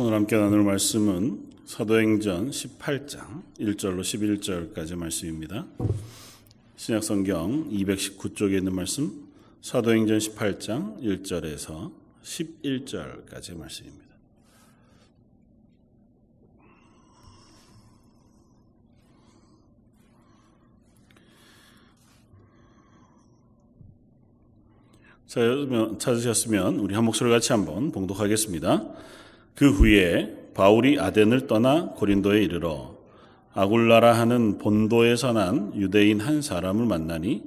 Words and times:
오늘 0.00 0.12
함께 0.12 0.36
나눌 0.36 0.62
말씀은 0.62 1.50
사도행전 1.66 2.50
18장 2.50 3.42
1절로 3.58 4.02
11절까지 4.02 4.94
말씀입니다. 4.94 5.66
신약 6.76 7.02
성경 7.02 7.68
219쪽에 7.68 8.58
있는 8.58 8.76
말씀 8.76 9.26
사도행전 9.60 10.18
18장 10.18 11.02
1절에서 11.02 11.92
11절까지 12.22 13.56
말씀입니다. 13.56 14.06
찾으셨으면 25.98 26.78
우리 26.78 26.94
한 26.94 27.04
목소리 27.04 27.30
같이 27.30 27.50
한번 27.50 27.90
봉독하겠습니다. 27.90 29.08
그 29.58 29.72
후에 29.72 30.36
바울이 30.54 31.00
아덴을 31.00 31.48
떠나 31.48 31.86
고린도에 31.96 32.44
이르러 32.44 32.94
아굴라라 33.54 34.12
하는 34.12 34.58
본도에서 34.58 35.32
난 35.32 35.72
유대인 35.74 36.20
한 36.20 36.42
사람을 36.42 36.86
만나니 36.86 37.42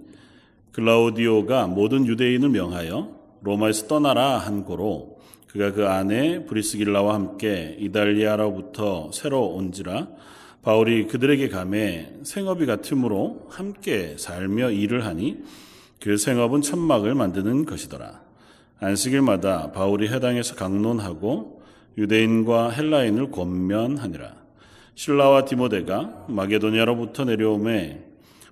글라우디오가 0.74 1.68
모든 1.68 2.06
유대인을 2.06 2.50
명하여 2.50 3.16
로마에서 3.44 3.88
떠나라 3.88 4.40
한 4.40 4.66
고로 4.66 5.20
그가 5.48 5.72
그 5.72 5.88
아내 5.88 6.46
브리스길라와 6.46 7.14
함께 7.14 7.78
이달리아로부터 7.80 9.12
새로 9.14 9.48
온지라 9.48 10.10
바울이 10.64 11.08
그들에게 11.08 11.48
감해 11.48 12.12
생업이 12.24 12.66
같으므로 12.66 13.48
함께 13.50 14.18
살며 14.18 14.72
일을 14.72 15.06
하니 15.06 15.38
그 16.02 16.18
생업은 16.18 16.62
천막을 16.62 17.16
만드는 17.16 17.64
것이더라. 17.64 18.22
안식일마다 18.82 19.72
바울이 19.72 20.10
해당에서 20.10 20.56
강론하고 20.56 21.61
유대인과 21.98 22.72
헬라인을 22.72 23.32
권면하니라. 23.32 24.42
신라와 24.96 25.46
디모데가 25.46 26.26
마게도니아로부터 26.30 27.26
내려오매 27.26 28.00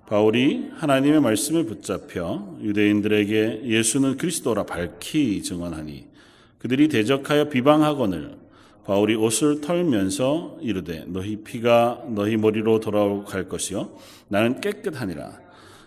바울이 0.06 0.70
하나님의 0.74 1.20
말씀을 1.20 1.66
붙잡혀 1.66 2.56
유대인들에게 2.60 3.62
예수는 3.64 4.16
그리스도라 4.16 4.64
밝히 4.64 5.40
증언하니 5.42 6.08
그들이 6.58 6.88
대적하여 6.88 7.48
비방하거늘 7.48 8.36
바울이 8.84 9.14
옷을 9.14 9.60
털면서 9.60 10.58
이르되 10.60 11.04
너희 11.06 11.36
피가 11.36 12.06
너희 12.08 12.36
머리로 12.36 12.80
돌아갈 12.80 13.48
것이요 13.48 13.96
나는 14.26 14.60
깨끗하니라 14.60 15.38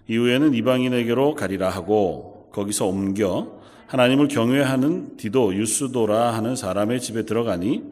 이후에는 0.07 0.53
이방인에게로 0.53 1.35
가리라 1.35 1.69
하고 1.69 2.49
거기서 2.53 2.85
옮겨 2.85 3.61
하나님을 3.87 4.27
경외하는 4.27 5.17
디도 5.17 5.55
유스도라 5.55 6.33
하는 6.33 6.55
사람의 6.55 7.01
집에 7.01 7.23
들어가니 7.23 7.83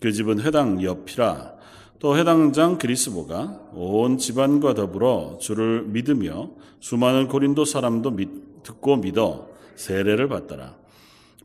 그 0.00 0.12
집은 0.12 0.40
회당 0.40 0.82
옆이라 0.82 1.54
또 1.98 2.16
회당장 2.16 2.76
그리스보가 2.76 3.60
온 3.72 4.18
집안과 4.18 4.74
더불어 4.74 5.38
주를 5.40 5.84
믿으며 5.86 6.50
수많은 6.80 7.28
고린도 7.28 7.64
사람도 7.64 8.10
믿, 8.10 8.28
듣고 8.62 8.96
믿어 8.96 9.48
세례를 9.76 10.28
받더라. 10.28 10.74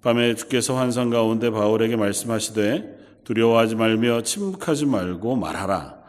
밤에 0.02 0.36
주께서 0.36 0.75
환상 0.75 1.09
가운데 1.09 1.50
바울에게 1.50 1.95
말씀하시되 1.95 2.97
두려워하지 3.23 3.75
말며 3.75 4.23
침묵하지 4.23 4.86
말고 4.86 5.36
말하라. 5.36 6.00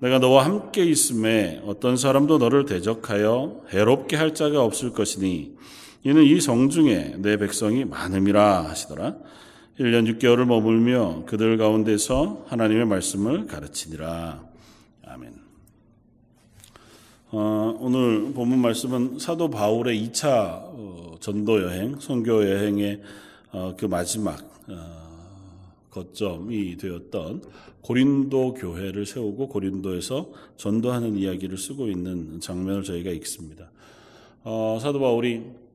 내가 0.00 0.18
너와 0.18 0.44
함께 0.44 0.84
있음에 0.84 1.60
어떤 1.66 1.96
사람도 1.96 2.38
너를 2.38 2.66
대적하여 2.66 3.62
해롭게 3.72 4.16
할 4.16 4.32
자가 4.32 4.62
없을 4.62 4.92
것이니 4.92 5.56
이는 6.08 6.24
이 6.24 6.40
성중에 6.40 7.16
내 7.18 7.36
백성이 7.36 7.84
많음이라 7.84 8.64
하시더라. 8.70 9.18
1년 9.78 10.10
6개월을 10.10 10.46
머물며 10.46 11.24
그들 11.26 11.58
가운데서 11.58 12.46
하나님의 12.46 12.86
말씀을 12.86 13.46
가르치니라. 13.46 14.42
아멘. 15.04 15.34
어, 17.30 17.76
오늘 17.78 18.32
본문 18.32 18.58
말씀은 18.58 19.18
사도 19.18 19.50
바울의 19.50 20.02
2차 20.06 20.24
어, 20.24 21.16
전도 21.20 21.62
여행, 21.64 22.00
선교 22.00 22.42
여행의 22.42 23.02
어, 23.52 23.74
그 23.78 23.84
마지막 23.84 24.40
어, 24.66 25.74
거점이 25.90 26.78
되었던 26.78 27.42
고린도 27.82 28.54
교회를 28.54 29.04
세우고 29.04 29.48
고린도에서 29.48 30.30
전도하는 30.56 31.18
이야기를 31.18 31.58
쓰고 31.58 31.88
있는 31.88 32.40
장면을 32.40 32.82
저희가 32.82 33.10
읽습니다. 33.10 33.70
어, 34.42 34.78
사도 34.80 35.00
바울이 35.00 35.42
어, 35.44 35.67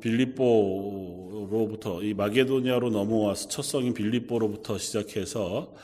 빌립보로부터 0.00 2.02
이 2.02 2.14
마게도니아로 2.14 2.90
넘어와서 2.90 3.48
첫 3.48 3.62
성인 3.62 3.92
빌립보로부터 3.92 4.78
시작해서 4.78 5.74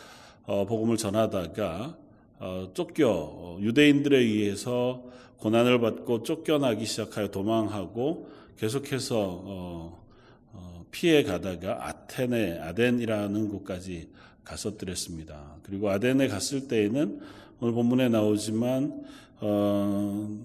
어, 0.44 0.65
복음을 0.65 0.97
전하다가 0.97 1.97
어, 2.38 2.71
쫓겨 2.72 3.11
어, 3.11 3.59
유대인들에 3.61 4.19
의해서 4.19 5.05
고난을 5.37 5.81
받고 5.81 6.22
쫓겨나기 6.22 6.87
시작하여 6.87 7.28
도망하고 7.28 8.31
계속해서 8.56 9.16
어, 9.19 10.05
어, 10.53 10.84
피해 10.91 11.22
가다가 11.22 11.87
아테네 11.87 12.61
아덴이라는 12.61 13.49
곳까지 13.49 14.09
갔었더랬습니다. 14.44 15.56
그리고 15.62 15.91
아덴에 15.91 16.28
갔을 16.28 16.69
때에는 16.69 17.21
오늘 17.61 17.75
본문에 17.75 18.09
나오지만 18.09 19.05
어, 19.41 20.38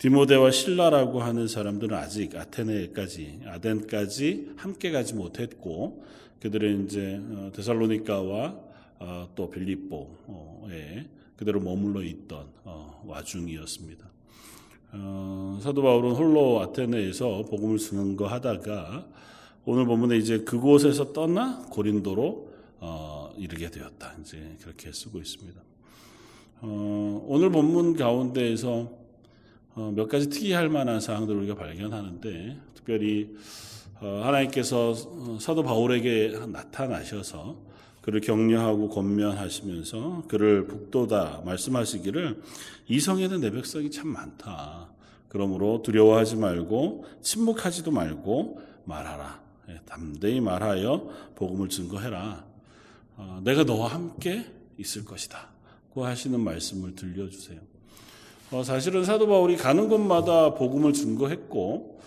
디모데와 0.00 0.50
신라라고 0.50 1.20
하는 1.20 1.46
사람들은 1.46 1.94
아직 1.94 2.34
아테네까지 2.34 3.40
아덴까지 3.44 4.52
함께 4.56 4.90
가지 4.92 5.12
못했고 5.12 6.06
그들은 6.40 6.86
이제 6.86 7.20
어, 7.22 7.52
데살로니카와 7.54 8.60
어, 9.00 9.28
또 9.34 9.50
빌립보에 9.50 11.06
그대로 11.36 11.60
머물러 11.60 12.02
있던 12.02 12.46
어, 12.64 13.02
와중이었습니다. 13.06 14.08
사도 15.60 15.82
바울은 15.82 16.12
홀로 16.12 16.60
아테네에서 16.62 17.44
복음을 17.50 17.76
증거하다가 17.76 19.06
오늘 19.66 19.84
본문에 19.84 20.16
이제 20.16 20.38
그곳에서 20.38 21.12
떠나 21.12 21.62
고린도로 21.70 22.50
어, 22.78 23.34
이르게 23.36 23.70
되었다. 23.70 24.14
이제 24.22 24.56
그렇게 24.62 24.92
쓰고 24.92 25.18
있습니다. 25.18 25.60
어, 26.62 27.24
오늘 27.28 27.50
본문 27.50 27.96
가운데에서 27.96 28.70
어, 28.70 28.99
몇 29.74 30.08
가지 30.08 30.28
특이할 30.28 30.68
만한 30.68 31.00
사항들을 31.00 31.40
우리가 31.40 31.54
발견하는데 31.54 32.58
특별히 32.74 33.34
어, 34.00 34.22
하나님께서 34.24 34.94
사도 35.38 35.62
바울에게 35.62 36.46
나타나셔서 36.48 37.70
그를 38.00 38.20
격려하고 38.20 38.88
권면하시면서 38.88 40.24
그를 40.26 40.66
북돋아 40.66 41.42
말씀하시기를 41.44 42.42
이성에는 42.88 43.40
내 43.40 43.50
백성이 43.50 43.90
참 43.90 44.08
많다. 44.08 44.90
그러므로 45.28 45.82
두려워하지 45.82 46.36
말고 46.36 47.04
침묵하지도 47.20 47.90
말고 47.90 48.60
말하라. 48.84 49.40
예, 49.68 49.80
담대히 49.84 50.40
말하여 50.40 51.08
복음을 51.36 51.68
증거해라. 51.68 52.44
어, 53.16 53.40
내가 53.44 53.64
너와 53.64 53.88
함께 53.92 54.46
있을 54.78 55.04
것이다. 55.04 55.50
고 55.90 56.04
하시는 56.04 56.40
말씀을 56.40 56.94
들려주세요. 56.94 57.69
어, 58.52 58.64
사실은 58.64 59.04
사도 59.04 59.28
바울이 59.28 59.56
가는 59.56 59.88
곳마다 59.88 60.54
복음을 60.54 60.92
증거했고 60.92 62.00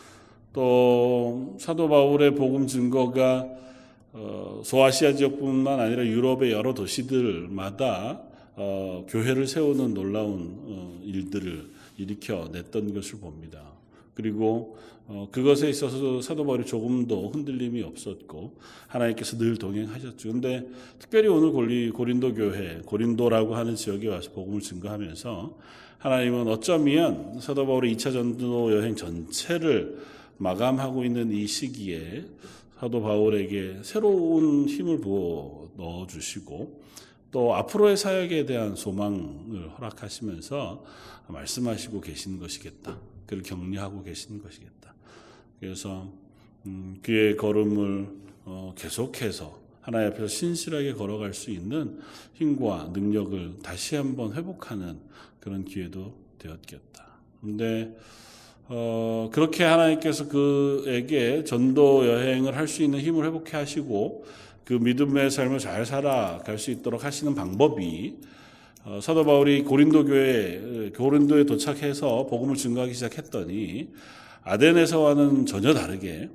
또 0.51 1.55
사도 1.57 1.87
바울의 1.87 2.35
복음 2.35 2.67
증거가 2.67 3.47
어, 4.11 4.61
소아시아 4.65 5.13
지역뿐만 5.13 5.79
아니라 5.79 6.05
유럽의 6.05 6.51
여러 6.51 6.73
도시들마다 6.73 8.21
어, 8.57 9.05
교회를 9.07 9.47
세우는 9.47 9.93
놀라운 9.93 10.57
어, 10.65 10.99
일들을 11.05 11.71
일으켜 11.97 12.49
냈던 12.51 12.93
것을 12.93 13.19
봅니다. 13.19 13.61
그리고 14.13 14.77
어, 15.07 15.29
그것에 15.31 15.69
있어서 15.69 16.21
사도 16.21 16.45
바울이 16.45 16.65
조금도 16.65 17.29
흔들림이 17.29 17.83
없었고 17.83 18.57
하나님께서 18.87 19.37
늘 19.37 19.55
동행하셨죠. 19.55 20.31
근데 20.31 20.67
특별히 21.00 21.29
오늘 21.29 21.51
고린도 21.94 22.33
교회, 22.33 22.81
고린도라고 22.85 23.56
하는 23.56 23.75
지역에 23.75 24.09
와서 24.09 24.31
복음을 24.31 24.59
증거하면서 24.59 25.83
하나님은 26.03 26.50
어쩌면 26.50 27.39
사도 27.39 27.65
바울의 27.65 27.95
2차 27.95 28.11
전도 28.11 28.75
여행 28.75 28.94
전체를 28.94 30.03
마감하고 30.38 31.05
있는 31.05 31.31
이 31.31 31.47
시기에 31.47 32.25
사도 32.77 33.01
바울에게 33.01 33.83
새로운 33.83 34.67
힘을 34.67 35.00
부어 35.00 35.69
넣어 35.77 36.05
주시고 36.05 36.83
또 37.31 37.55
앞으로의 37.55 37.95
사역에 37.95 38.45
대한 38.45 38.75
소망을 38.75 39.69
허락하시면서 39.77 40.83
말씀하시고 41.27 42.01
계신 42.01 42.38
것이겠다. 42.38 42.97
그를 43.25 43.41
격려하고 43.41 44.03
계신 44.03 44.44
것이겠다. 44.44 44.94
그래서 45.61 46.11
음, 46.65 46.97
그의 47.01 47.38
걸음을 47.38 48.09
어, 48.44 48.73
계속해서 48.77 49.57
하나님 49.79 50.09
앞에서 50.09 50.27
신실하게 50.27 50.95
걸어갈 50.95 51.33
수 51.33 51.49
있는 51.49 52.01
힘과 52.33 52.91
능력을 52.91 53.59
다시 53.63 53.95
한번 53.95 54.33
회복하는 54.33 54.99
그런 55.44 55.66
기회도 55.66 56.13
되었겠다. 56.40 57.06
근데 57.42 57.94
어, 58.69 59.30
그렇게 59.34 59.66
하나님께서 59.66 60.30
그에게 60.30 61.44
전도 61.44 62.07
여행을 62.07 62.56
할 62.56 62.66
수 62.69 62.81
있는 62.81 63.01
힘을 63.01 63.25
회복해 63.25 63.57
하시고 63.57 64.24
그 64.63 64.72
믿음의 64.72 65.30
삶을 65.30 65.60
잘 65.60 65.86
살아갈 65.86 66.57
수 66.57 66.72
있도록 66.72 67.04
하시는 67.04 67.36
방법이 67.36 68.16
어, 68.86 69.01
사도 69.01 69.25
바울이 69.25 69.63
고린도 69.63 70.06
교회 70.06 70.92
고린도에 70.95 71.44
도착해서 71.45 72.25
복음을 72.28 72.56
증거하기 72.56 72.94
시작했더니 72.94 73.90
아덴에서와는 74.44 75.45
전혀 75.45 75.74
다르게 75.74 76.30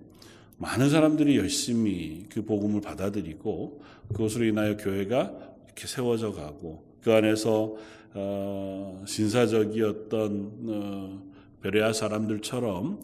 많은 0.59 0.91
사람들이 0.91 1.39
열심히 1.39 2.27
그 2.31 2.45
복음을 2.45 2.83
받아들이고 2.83 3.83
그것으로 4.09 4.45
인하여 4.45 4.77
교회가 4.77 5.33
이렇게 5.65 5.87
세워져 5.87 6.33
가고 6.33 6.85
그 7.03 7.11
안에서 7.11 7.77
어, 8.15 9.03
신사적이었던 9.07 10.53
어, 10.69 11.23
베레아 11.63 11.93
사람들처럼 11.93 13.01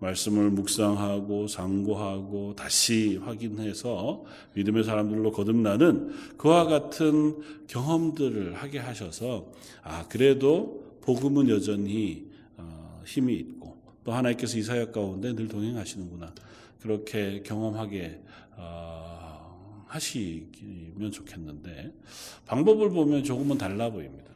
말씀을 0.00 0.50
묵상하고 0.50 1.48
상고하고 1.48 2.54
다시 2.54 3.16
확인해서 3.16 4.24
믿음의 4.54 4.84
사람들로 4.84 5.32
거듭나는 5.32 6.36
그와 6.36 6.64
같은 6.64 7.36
경험들을 7.66 8.54
하게 8.54 8.78
하셔서 8.78 9.52
아 9.82 10.06
그래도 10.08 10.98
복음은 11.02 11.48
여전히 11.48 12.26
어, 12.56 13.02
힘이 13.04 13.34
있고 13.34 13.76
또 14.04 14.12
하나님께서 14.12 14.58
이사야 14.58 14.92
가운데 14.92 15.34
늘 15.34 15.48
동행하시는구나 15.48 16.32
그렇게 16.80 17.42
경험하게 17.42 18.22
어, 18.56 19.84
하시면 19.86 21.10
좋겠는데 21.12 21.92
방법을 22.46 22.90
보면 22.90 23.24
조금은 23.24 23.58
달라 23.58 23.90
보입니다. 23.90 24.27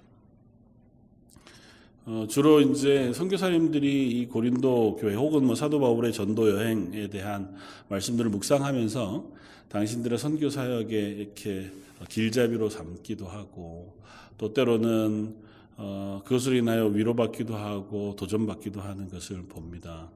어, 2.05 2.27
주로 2.29 2.61
이제 2.61 3.13
선교사님들이 3.13 4.11
이 4.11 4.27
고린도 4.27 4.97
교회 4.97 5.15
혹은 5.15 5.45
뭐 5.45 5.55
사도 5.55 5.79
바울의 5.79 6.13
전도 6.13 6.51
여행에 6.51 7.07
대한 7.09 7.55
말씀들을 7.89 8.29
묵상하면서 8.29 9.31
당신들의 9.69 10.19
선교 10.19 10.51
사역에 10.51 10.99
이렇게 10.99 11.71
길잡이로 12.09 12.71
삼기도 12.71 13.27
하고 13.27 13.97
또 14.37 14.53
때로는 14.53 15.37
어, 15.77 16.21
그것을 16.25 16.57
인하여 16.57 16.87
위로받기도 16.87 17.55
하고 17.55 18.17
도전받기도 18.17 18.81
하는 18.81 19.09
것을 19.09 19.43
봅니다. 19.43 20.11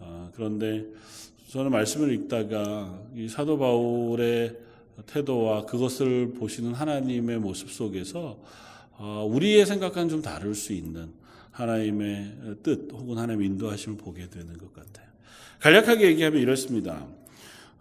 어, 0.00 0.32
그런데 0.34 0.86
저는 1.50 1.70
말씀을 1.70 2.12
읽다가 2.14 3.00
이 3.14 3.28
사도 3.28 3.56
바울의 3.58 4.58
태도와 5.06 5.66
그것을 5.66 6.32
보시는 6.32 6.74
하나님의 6.74 7.38
모습 7.38 7.70
속에서 7.70 8.40
어, 8.96 9.24
우리의 9.30 9.66
생각과는 9.66 10.08
좀 10.08 10.20
다를 10.20 10.56
수 10.56 10.72
있는 10.72 11.16
하나님의 11.58 12.34
뜻 12.62 12.88
혹은 12.92 13.18
하나님의 13.18 13.48
인도하심을 13.48 13.98
보게 13.98 14.28
되는 14.28 14.56
것 14.58 14.72
같아요. 14.72 15.08
간략하게 15.58 16.06
얘기하면 16.06 16.40
이렇습니다. 16.40 17.04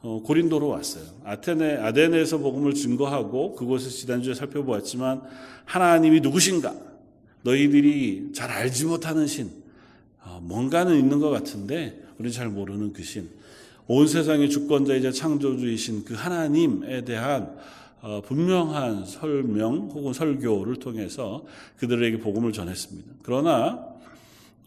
어, 0.02 0.22
고린도로 0.24 0.68
왔어요. 0.68 1.04
아테네, 1.24 1.78
아덴에서 1.78 2.40
복음을 2.40 2.74
증거하고 2.74 3.54
그곳에서 3.54 3.92
지난주에 3.92 4.34
살펴보았지만 4.34 5.22
하나님이 5.66 6.22
누구신가? 6.22 6.76
너희들이 7.44 8.32
잘 8.34 8.50
알지 8.50 8.86
못하는 8.86 9.28
신. 9.28 9.52
어, 10.24 10.40
뭔가는 10.42 10.98
있는 10.98 11.20
것 11.20 11.30
같은데 11.30 12.02
우리 12.18 12.32
잘 12.32 12.50
모르는 12.50 12.94
그 12.94 13.04
신. 13.04 13.30
온 13.86 14.08
세상의 14.08 14.50
주권자이자 14.50 15.12
창조주이신 15.12 16.04
그 16.04 16.16
하나님에 16.16 17.06
대한 17.06 17.44
어, 17.44 17.56
분명한 18.26 19.06
설명 19.06 19.90
혹은 19.94 20.14
설교를 20.14 20.78
통해서 20.78 21.46
그들에게 21.78 22.20
복음을 22.20 22.52
전했습니다. 22.52 23.12
그러나 23.24 23.98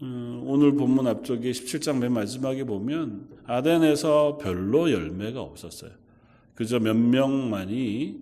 음, 0.01 0.41
오늘 0.45 0.73
본문 0.73 1.07
앞쪽에 1.07 1.51
17장 1.51 1.99
맨 1.99 2.11
마지막에 2.11 2.63
보면 2.63 3.27
아덴에서 3.45 4.39
별로 4.39 4.91
열매가 4.91 5.39
없었어요. 5.41 5.91
그저 6.55 6.79
몇 6.79 6.95
명만이 6.95 8.19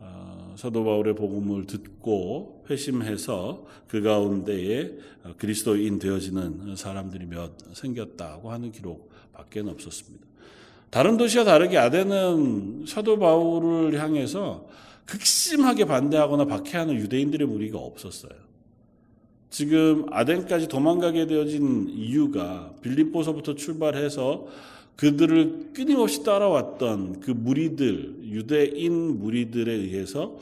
어, 0.00 0.54
사도 0.56 0.84
바울의 0.84 1.14
복음을 1.14 1.66
듣고 1.66 2.64
회심해서 2.68 3.64
그 3.86 4.02
가운데에 4.02 4.92
그리스도인 5.36 5.98
되어지는 5.98 6.76
사람들이 6.76 7.26
몇 7.26 7.52
생겼다고 7.74 8.50
하는 8.50 8.72
기록밖에 8.72 9.60
없었습니다. 9.60 10.29
다른 10.90 11.16
도시와 11.16 11.44
다르게 11.44 11.78
아덴은 11.78 12.84
사도 12.86 13.18
바울을 13.18 14.00
향해서 14.00 14.68
극심하게 15.06 15.84
반대하거나 15.86 16.44
박해하는 16.44 16.94
유대인들의 16.96 17.46
무리가 17.46 17.78
없었어요. 17.78 18.32
지금 19.50 20.06
아덴까지 20.10 20.68
도망가게 20.68 21.26
되어진 21.26 21.88
이유가 21.90 22.72
빌립보서부터 22.82 23.56
출발해서 23.56 24.46
그들을 24.96 25.70
끊임없이 25.74 26.22
따라왔던 26.22 27.20
그 27.20 27.30
무리들, 27.30 28.16
유대인 28.24 29.18
무리들에 29.18 29.72
의해서 29.72 30.38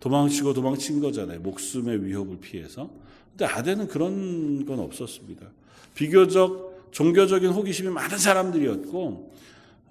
도망치고 0.00 0.52
도망친 0.52 1.00
거잖아요. 1.00 1.40
목숨의 1.40 2.04
위협을 2.04 2.38
피해서. 2.40 2.90
근데 3.30 3.46
아덴은 3.46 3.88
그런 3.88 4.66
건 4.66 4.80
없었습니다. 4.80 5.46
비교적 5.94 6.88
종교적인 6.90 7.50
호기심이 7.50 7.88
많은 7.88 8.18
사람들이었고 8.18 9.32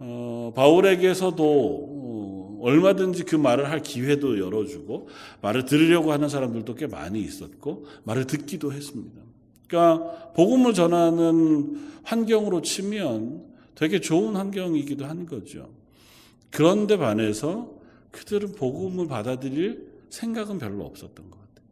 어, 0.04 0.52
바울에게서도 0.56 1.44
어, 1.44 2.60
얼마든지 2.62 3.24
그 3.24 3.36
말을 3.36 3.70
할 3.70 3.82
기회도 3.82 4.40
열어주고 4.40 5.10
말을 5.42 5.66
들으려고 5.66 6.12
하는 6.12 6.28
사람들도 6.28 6.76
꽤 6.76 6.88
많이 6.88 7.22
있었고 7.22 7.86
말을 8.04 8.26
듣기도 8.26 8.74
했습니다. 8.74 9.22
그러니까 9.68 10.32
복음을 10.34 10.74
전하는 10.74 11.90
환경으로 12.04 12.62
치면 12.62 13.46
되게 13.76 14.00
좋은 14.00 14.36
환경이기도 14.36 15.06
한 15.06 15.26
거죠. 15.26 15.70
그런데 16.50 16.98
반해서 16.98 17.72
그들은 18.12 18.54
복음을 18.54 19.08
받아들일 19.08 19.90
생각은 20.10 20.58
별로 20.58 20.84
없었던 20.86 21.30
것 21.30 21.40
같아요. 21.40 21.66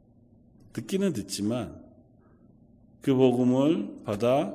듣기는 0.74 1.14
듣지만 1.14 1.76
그 3.02 3.14
복음을 3.14 3.90
받아 4.06 4.54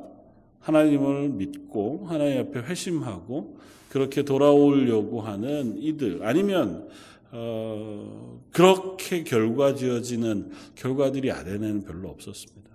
하나님을 0.65 1.29
믿고 1.29 2.07
하나님 2.07 2.41
앞에 2.41 2.61
회심하고 2.61 3.59
그렇게 3.91 4.23
돌아오려고 4.23 5.21
하는 5.21 5.77
이들 5.79 6.21
아니면 6.27 6.89
어, 7.31 8.41
그렇게 8.51 9.25
결과 9.25 9.75
지어지는 9.75 10.51
결과들이 10.75 11.31
아덴에는 11.31 11.85
별로 11.85 12.09
없었습니다. 12.09 12.71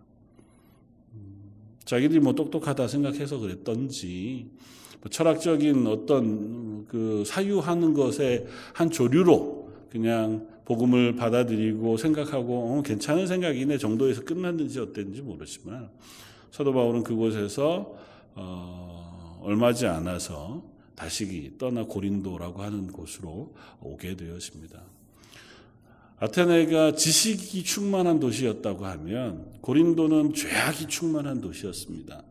음, 1.16 1.52
자기들이 1.84 2.20
뭐 2.20 2.34
똑똑하다 2.34 2.88
생각해서 2.88 3.40
그랬던지 3.40 4.48
뭐 5.02 5.10
철학적인 5.10 5.88
어떤 5.88 6.86
그 6.88 7.24
사유하는 7.26 7.94
것의 7.94 8.46
한 8.74 8.92
조류로 8.92 9.70
그냥 9.90 10.48
복음을 10.66 11.16
받아들이고 11.16 11.98
생각하고 11.98 12.78
어, 12.78 12.82
괜찮은 12.84 13.26
생각이네 13.26 13.80
정도에서 13.80 14.24
끝났는지 14.24 14.80
어땠는지 14.80 15.22
모르지만 15.24 15.90
사도 16.52 16.74
바울은 16.74 17.04
그곳에서 17.04 17.96
어, 18.36 19.42
얼마지 19.44 19.86
않아서 19.86 20.64
다시 20.96 21.54
떠나 21.58 21.86
고린도라고 21.86 22.62
하는 22.62 22.92
곳으로 22.92 23.56
오게 23.82 24.16
되었습니다. 24.16 24.82
아테네가 26.20 26.96
지식이 26.96 27.64
충만한 27.64 28.20
도시였다고 28.20 28.86
하면 28.86 29.46
고린도는 29.62 30.34
죄악이 30.34 30.88
충만한 30.88 31.40
도시였습니다. 31.40 32.24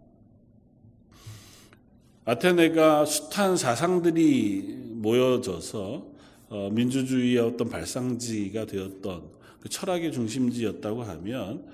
아테네가 2.26 3.06
숱한 3.06 3.56
사상들이 3.56 4.76
모여져서 4.96 6.06
어, 6.50 6.70
민주주의의 6.72 7.38
어떤 7.38 7.70
발상지가 7.70 8.66
되었던 8.66 9.30
그 9.60 9.68
철학의 9.68 10.12
중심지였다고 10.12 11.04
하면 11.04 11.66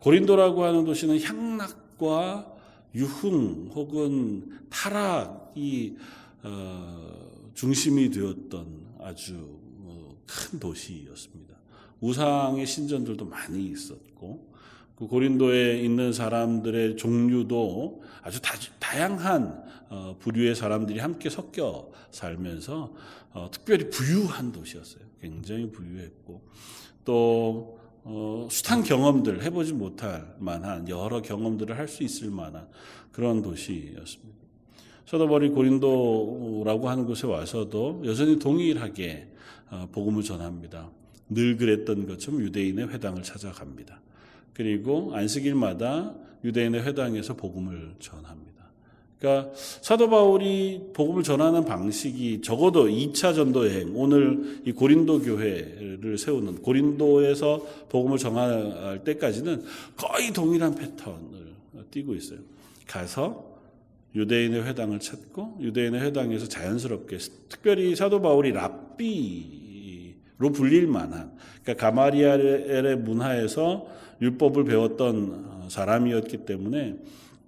고린도라고 0.00 0.64
하는 0.64 0.84
도시는 0.84 1.20
향락 1.22 1.89
과 2.00 2.50
유흥 2.94 3.70
혹은 3.74 4.58
타락이 4.70 5.98
어, 6.42 7.50
중심이 7.52 8.10
되었던 8.10 8.96
아주 9.00 9.58
어, 9.80 10.16
큰 10.26 10.58
도시였습니다. 10.58 11.54
우상의 12.00 12.66
신전들도 12.66 13.26
많이 13.26 13.66
있었고 13.66 14.50
그 14.96 15.06
고린도에 15.06 15.80
있는 15.80 16.14
사람들의 16.14 16.96
종류도 16.96 18.02
아주 18.22 18.40
다, 18.40 18.98
양한 18.98 19.62
어, 19.90 20.16
부류의 20.18 20.54
사람들이 20.54 21.00
함께 21.00 21.28
섞여 21.28 21.90
살면서 22.10 22.94
특별히 23.52 23.88
부유한 23.90 24.50
도시였어요. 24.50 25.04
굉장히 25.20 25.70
부유했고 25.70 26.42
또 27.04 27.79
어, 28.04 28.48
숱한 28.50 28.82
경험들 28.82 29.42
해보지 29.42 29.72
못할 29.74 30.34
만한 30.38 30.88
여러 30.88 31.20
경험들을 31.20 31.76
할 31.76 31.88
수 31.88 32.02
있을 32.02 32.30
만한 32.30 32.66
그런 33.12 33.42
도시였습니다. 33.42 34.40
서더버리 35.06 35.50
고린도라고 35.50 36.88
하는 36.88 37.04
곳에 37.04 37.26
와서도 37.26 38.02
여전히 38.04 38.38
동일하게 38.38 39.28
어, 39.70 39.88
복음을 39.92 40.22
전합니다. 40.22 40.90
늘 41.28 41.56
그랬던 41.56 42.06
것처럼 42.06 42.40
유대인의 42.42 42.88
회당을 42.88 43.22
찾아갑니다. 43.22 44.00
그리고 44.52 45.14
안식일마다 45.14 46.14
유대인의 46.44 46.82
회당에서 46.84 47.34
복음을 47.34 47.94
전합니다. 47.98 48.59
그러니까 49.20 49.52
사도 49.54 50.08
바울이 50.08 50.80
복음을 50.94 51.22
전하는 51.22 51.66
방식이 51.66 52.40
적어도 52.40 52.86
2차 52.86 53.34
전도 53.34 53.68
여행, 53.68 53.92
오늘 53.94 54.62
이 54.64 54.72
고린도 54.72 55.20
교회를 55.20 56.16
세우는 56.16 56.62
고린도에서 56.62 57.66
복음을 57.90 58.16
정할 58.16 59.02
때까지는 59.04 59.62
거의 59.96 60.32
동일한 60.32 60.74
패턴을 60.74 61.54
띠고 61.90 62.14
있어요. 62.14 62.38
가서 62.86 63.50
유대인의 64.14 64.64
회당을 64.64 64.98
찾고 65.00 65.58
유대인의 65.60 66.00
회당에서 66.00 66.48
자연스럽게 66.48 67.18
특별히 67.48 67.94
사도 67.94 68.22
바울이 68.22 68.52
랍비로 68.52 70.14
불릴 70.52 70.86
만한 70.86 71.32
그러니까 71.62 71.86
가마리엘의 71.86 72.96
문화에서 72.96 73.86
율법을 74.22 74.64
배웠던 74.64 75.68
사람이었기 75.68 76.38
때문에 76.38 76.96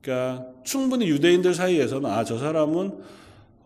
그러니까 0.02 0.47
충분히 0.64 1.09
유대인들 1.09 1.54
사이에서는 1.54 2.11
아 2.11 2.25
저 2.25 2.38
사람은 2.38 2.99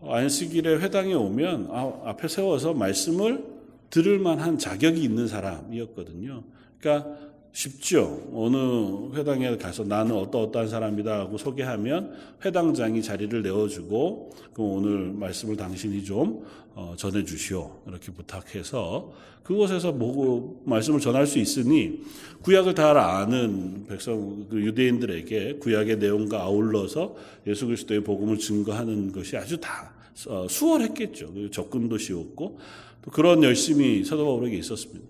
안식일에 0.03 0.77
회당에 0.77 1.13
오면 1.13 1.69
아, 1.71 1.91
앞에 2.05 2.27
세워서 2.27 2.73
말씀을 2.73 3.43
들을 3.89 4.19
만한 4.19 4.57
자격이 4.59 5.01
있는 5.01 5.27
사람이었거든요. 5.27 6.43
그러니까 6.79 7.17
쉽죠. 7.51 8.29
어느 8.33 9.17
회당에 9.17 9.57
가서 9.57 9.83
나는 9.83 10.15
어떠어떠한 10.15 10.69
사람이다 10.69 11.19
하고 11.19 11.37
소개하면 11.37 12.13
회당장이 12.45 13.01
자리를 13.01 13.41
내어주고 13.41 14.31
그럼 14.53 14.71
오늘 14.71 15.11
말씀을 15.13 15.57
당신이 15.57 16.03
좀 16.03 16.45
어, 16.75 16.93
전해주시오. 16.95 17.81
이렇게 17.87 18.11
부탁해서 18.11 19.11
그곳에서 19.41 19.91
뭐 19.91 20.61
말씀을 20.65 20.99
전할 20.99 21.25
수 21.25 21.39
있으니 21.39 22.01
구약을 22.43 22.75
다 22.75 23.17
아는 23.17 23.85
백성 23.87 24.45
그 24.49 24.61
유대인들에게 24.61 25.53
구약의 25.59 25.97
내용과 25.97 26.41
아울러서 26.41 27.15
예수 27.47 27.65
그리스도의 27.65 28.03
복음을 28.03 28.37
증거하는 28.37 29.11
것이 29.11 29.35
아주 29.37 29.57
다 29.57 29.93
어, 30.27 30.45
수월했겠죠. 30.49 31.49
접근도 31.49 31.97
쉬웠고 31.97 32.59
또 33.01 33.11
그런 33.11 33.41
열심이 33.41 34.03
사도 34.03 34.25
바울에게 34.25 34.57
있었습니다. 34.57 35.05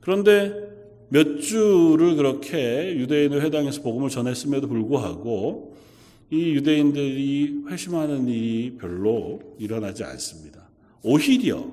그런데 0.00 0.73
몇 1.14 1.40
주를 1.40 2.16
그렇게 2.16 2.96
유대인의 2.96 3.40
회당에서 3.40 3.82
복음을 3.82 4.10
전했음에도 4.10 4.66
불구하고 4.66 5.76
이 6.28 6.54
유대인들이 6.54 7.66
회심하는 7.68 8.26
일이 8.26 8.76
별로 8.80 9.38
일어나지 9.60 10.02
않습니다. 10.02 10.68
오히려 11.04 11.68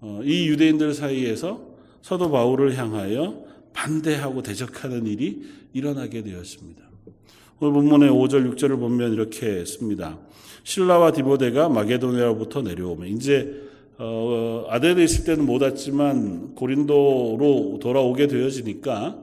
어, 0.00 0.22
이 0.24 0.48
유대인들 0.48 0.92
사이에서 0.92 1.64
사도 2.02 2.32
바울을 2.32 2.76
향하여 2.76 3.44
반대하고 3.74 4.42
대적하는 4.42 5.06
일이 5.06 5.44
일어나게 5.72 6.24
되었습니다. 6.24 6.82
오늘 7.60 7.74
본문의 7.74 8.10
5절, 8.10 8.56
6절을 8.56 8.80
보면 8.80 9.12
이렇게 9.12 9.64
씁니다. 9.64 10.18
신라와 10.64 11.12
디보데가 11.12 11.68
마게도니아로부터 11.68 12.62
내려오면 12.62 13.06
이제 13.06 13.70
어, 14.04 14.66
아덴에 14.68 15.04
있을 15.04 15.24
때는 15.24 15.46
못 15.46 15.62
왔지만 15.62 16.56
고린도로 16.56 17.78
돌아오게 17.80 18.26
되어지니까 18.26 19.16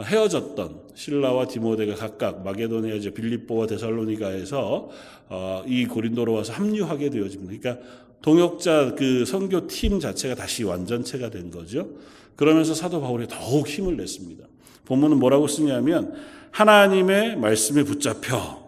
헤어졌던 0.00 0.82
신라와 0.94 1.48
디모데가 1.48 1.96
각각 1.96 2.44
마게도니아 2.44 2.94
이제 2.94 3.10
빌립보와 3.10 3.66
데살로니가에서 3.66 4.88
어, 5.30 5.64
이 5.66 5.84
고린도로 5.86 6.32
와서 6.32 6.52
합류하게 6.52 7.10
되어집니다. 7.10 7.58
그러니까 7.58 7.84
동역자 8.22 8.94
그 8.96 9.24
선교 9.24 9.66
팀 9.66 9.98
자체가 9.98 10.36
다시 10.36 10.62
완전체가 10.62 11.30
된 11.30 11.50
거죠. 11.50 11.88
그러면서 12.36 12.72
사도 12.72 13.00
바울이 13.00 13.26
더욱 13.26 13.66
힘을 13.66 13.96
냈습니다. 13.96 14.44
본문은 14.84 15.18
뭐라고 15.18 15.48
쓰냐면 15.48 16.14
하나님의 16.52 17.36
말씀에 17.36 17.82
붙잡혀 17.82 18.60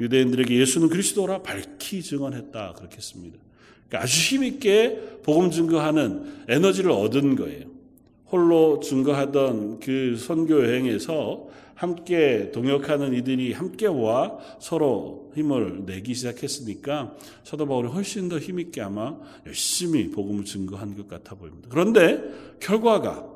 유대인들에게 0.00 0.58
예수는 0.58 0.88
그리스도라 0.88 1.42
밝히 1.42 2.00
증언했다 2.00 2.72
그렇게 2.78 3.02
씁니다. 3.02 3.43
그러니까 3.94 4.02
아주 4.02 4.34
힘있게 4.34 5.20
복음 5.22 5.50
증거하는 5.50 6.44
에너지를 6.48 6.90
얻은 6.90 7.36
거예요. 7.36 7.66
홀로 8.26 8.80
증거하던 8.80 9.78
그 9.80 10.16
선교 10.18 10.64
여행에서 10.64 11.48
함께 11.74 12.50
동역하는 12.52 13.14
이들이 13.14 13.52
함께 13.52 13.86
와 13.86 14.38
서로 14.60 15.32
힘을 15.36 15.84
내기 15.86 16.14
시작했으니까 16.14 17.14
사도 17.44 17.66
바울이 17.66 17.88
훨씬 17.88 18.28
더 18.28 18.38
힘있게 18.38 18.80
아마 18.80 19.16
열심히 19.46 20.10
복음을 20.10 20.44
증거한 20.44 20.96
것 20.96 21.08
같아 21.08 21.34
보입니다. 21.34 21.68
그런데 21.70 22.22
결과가 22.60 23.28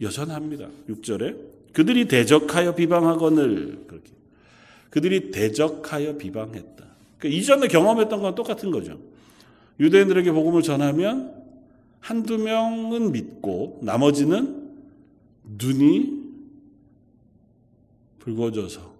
여전합니다. 0.00 0.68
6절에 0.88 1.72
그들이 1.72 2.08
대적하여 2.08 2.74
비방하거늘 2.74 3.84
그렇게 3.86 4.12
그들이 4.90 5.30
대적하여 5.30 6.16
비방했다. 6.16 6.87
그 7.18 7.28
이전에 7.28 7.68
경험했던 7.68 8.22
건 8.22 8.34
똑같은 8.34 8.70
거죠. 8.70 8.98
유대인들에게 9.80 10.30
복음을 10.32 10.62
전하면 10.62 11.34
한두 12.00 12.38
명은 12.38 13.12
믿고 13.12 13.80
나머지는 13.82 14.72
눈이 15.58 16.18
붉어져서 18.20 18.94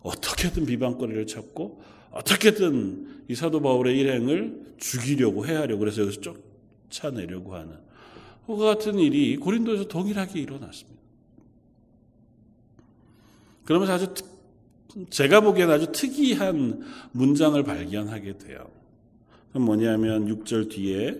어떻게든 0.00 0.66
비방거리를 0.66 1.26
찾고 1.26 1.82
어떻게든 2.10 3.24
이 3.28 3.34
사도 3.34 3.60
바울의 3.60 3.98
일행을 3.98 4.74
죽이려고 4.78 5.46
해하려고 5.46 5.80
그래서 5.80 6.02
여기서 6.02 6.20
쫓아내려고 6.90 7.54
하는 7.54 7.76
그와 8.46 8.76
같은 8.76 8.98
일이 8.98 9.36
고린도에서 9.36 9.88
동일하게 9.88 10.40
일어났습니다. 10.40 11.00
그러면서 13.64 13.94
아주 13.94 14.14
특 14.14 14.35
제가 15.10 15.40
보기에는 15.40 15.74
아주 15.74 15.92
특이한 15.92 16.82
문장을 17.12 17.62
발견하게 17.62 18.38
돼요. 18.38 18.66
그 19.52 19.58
뭐냐면 19.58 20.26
6절 20.26 20.70
뒤에 20.70 21.16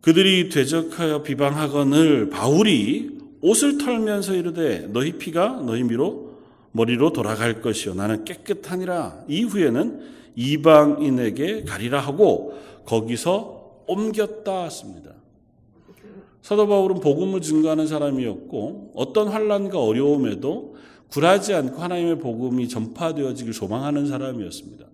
그들이 0.00 0.50
되적하여 0.50 1.22
비방하거늘 1.22 2.30
바울이 2.30 3.18
옷을 3.40 3.78
털면서 3.78 4.34
이르되 4.34 4.88
너희 4.92 5.12
피가 5.18 5.62
너희 5.66 5.82
미로 5.82 6.36
머리로 6.72 7.12
돌아갈 7.12 7.60
것이요 7.60 7.94
나는 7.94 8.24
깨끗하니라 8.24 9.24
이후에는 9.28 10.00
이방인에게 10.36 11.64
가리라 11.64 12.00
하고 12.00 12.58
거기서 12.84 13.84
옮겼다 13.88 14.64
했습니다. 14.64 15.10
사도 16.42 16.68
바울은 16.68 17.00
복음을 17.00 17.40
증거하는 17.40 17.86
사람이었고 17.86 18.92
어떤 18.94 19.28
환란과 19.28 19.80
어려움에도 19.80 20.75
굴하지 21.10 21.54
않고 21.54 21.80
하나님의 21.80 22.18
복음이 22.18 22.68
전파되어지길 22.68 23.52
소망하는 23.52 24.06
사람이었습니다. 24.06 24.84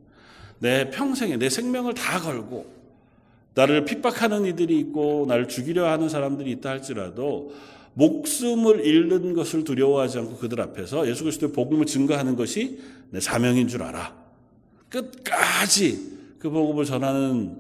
내 0.59 0.90
평생에 0.90 1.37
내 1.37 1.49
생명을 1.49 1.95
다 1.95 2.21
걸고 2.21 2.66
나를 3.54 3.85
핍박하는 3.85 4.47
이들이 4.47 4.78
있고 4.78 5.26
나를 5.28 5.49
죽이려 5.49 5.90
하는 5.90 6.09
사람들이 6.09 6.50
있다 6.52 6.71
할지라도 6.71 7.52
목숨을 7.95 8.87
잃는 8.87 9.35
것을 9.35 9.64
두려워하지 9.64 10.19
않고 10.19 10.37
그들 10.37 10.61
앞에서 10.61 11.07
예수 11.09 11.25
그리스도의 11.25 11.52
복음을 11.52 11.85
증거하는 11.85 12.37
것이 12.37 12.81
내 13.11 13.21
사명인 13.21 13.69
줄 13.69 13.83
알아. 13.83 14.14
끝까지 14.88 16.12
그 16.38 16.50
복음을 16.50 16.85
전하는 16.85 17.57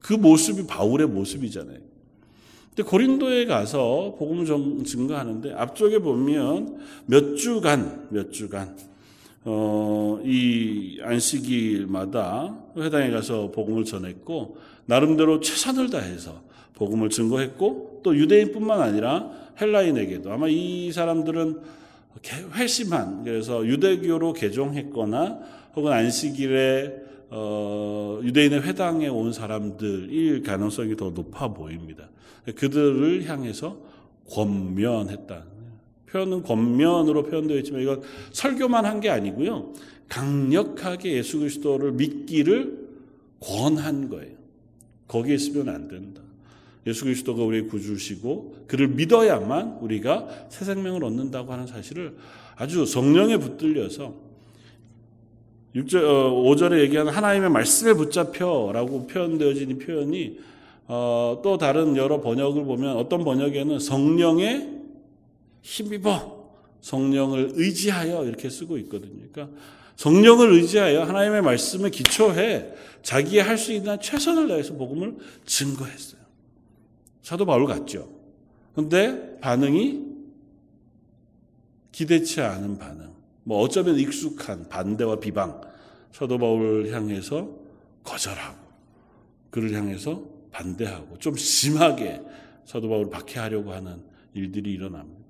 그 0.00 0.12
모습이 0.14 0.66
바울의 0.66 1.08
모습이잖아요. 1.08 1.89
근데 2.70 2.88
고린도에 2.88 3.46
가서 3.46 4.14
복음을 4.18 4.46
증거하는데 4.84 5.52
앞쪽에 5.54 5.98
보면 5.98 6.78
몇 7.06 7.36
주간 7.36 8.08
몇 8.10 8.32
주간 8.32 8.76
어, 9.44 10.20
이 10.24 10.98
안식일마다 11.02 12.56
회당에 12.76 13.10
가서 13.10 13.50
복음을 13.50 13.84
전했고 13.84 14.58
나름대로 14.86 15.40
최선을 15.40 15.90
다해서 15.90 16.42
복음을 16.74 17.10
증거했고 17.10 18.00
또 18.02 18.16
유대인뿐만 18.16 18.80
아니라 18.80 19.30
헬라인에게도 19.60 20.32
아마 20.32 20.48
이 20.48 20.92
사람들은 20.92 21.60
회심한 22.54 23.24
그래서 23.24 23.66
유대교로 23.66 24.32
개종했거나 24.32 25.38
혹은 25.76 25.92
안식일에 25.92 27.09
어, 27.30 28.20
유대인의 28.22 28.62
회당에 28.62 29.08
온 29.08 29.32
사람들일 29.32 30.42
가능성이 30.42 30.96
더 30.96 31.10
높아 31.10 31.48
보입니다. 31.48 32.08
그들을 32.56 33.28
향해서 33.28 33.76
권면했다. 34.30 35.44
표현은 36.10 36.42
권면으로 36.42 37.22
표현되어 37.24 37.58
있지만 37.58 37.82
이건 37.82 38.02
설교만 38.32 38.84
한 38.84 39.00
게 39.00 39.10
아니고요. 39.10 39.72
강력하게 40.08 41.12
예수 41.12 41.38
그리스도를 41.38 41.92
믿기를 41.92 42.88
권한 43.38 44.08
거예요. 44.08 44.34
거기에 45.06 45.36
있으면 45.36 45.68
안 45.68 45.86
된다. 45.88 46.20
예수 46.86 47.04
그리스도가 47.04 47.44
우리의 47.44 47.68
구주시고 47.68 48.64
그를 48.66 48.88
믿어야만 48.88 49.78
우리가 49.80 50.46
새 50.48 50.64
생명을 50.64 51.04
얻는다고 51.04 51.52
하는 51.52 51.66
사실을 51.66 52.16
아주 52.56 52.86
성령에 52.86 53.36
붙들려서 53.36 54.29
6절, 55.74 56.02
5절에 56.02 56.72
어, 56.72 56.78
얘기하는 56.80 57.12
하나님의 57.12 57.50
말씀에 57.50 57.94
붙잡혀라고 57.94 59.06
표현되어진 59.06 59.70
이 59.70 59.78
표현이 59.78 60.38
어, 60.88 61.40
또 61.44 61.58
다른 61.58 61.96
여러 61.96 62.20
번역을 62.20 62.64
보면 62.64 62.96
어떤 62.96 63.22
번역에는 63.22 63.78
성령에 63.78 64.68
힘입어 65.62 66.40
성령을 66.80 67.52
의지하여 67.54 68.24
이렇게 68.24 68.50
쓰고 68.50 68.78
있거든요. 68.78 69.12
그러니까 69.32 69.56
성령을 69.96 70.52
의지하여 70.54 71.04
하나님의 71.04 71.42
말씀에 71.42 71.90
기초해 71.90 72.72
자기의 73.02 73.42
할 73.42 73.56
수 73.56 73.72
있는 73.72 74.00
최선을 74.00 74.48
다해서 74.48 74.74
복음을 74.74 75.16
증거했어요. 75.44 76.20
사도 77.22 77.44
바울 77.44 77.66
같죠. 77.66 78.08
근데 78.74 79.38
반응이 79.40 80.06
기대치 81.92 82.40
않은 82.40 82.78
반응. 82.78 83.09
뭐 83.44 83.60
어쩌면 83.60 83.98
익숙한 83.98 84.68
반대와 84.68 85.20
비방. 85.20 85.60
사도 86.12 86.38
바울을 86.38 86.92
향해서 86.92 87.48
거절하고 88.02 88.58
그를 89.50 89.72
향해서 89.74 90.22
반대하고 90.50 91.18
좀 91.18 91.36
심하게 91.36 92.20
사도 92.64 92.88
바울을 92.88 93.10
박해하려고 93.10 93.72
하는 93.72 94.02
일들이 94.34 94.72
일어납니다. 94.72 95.20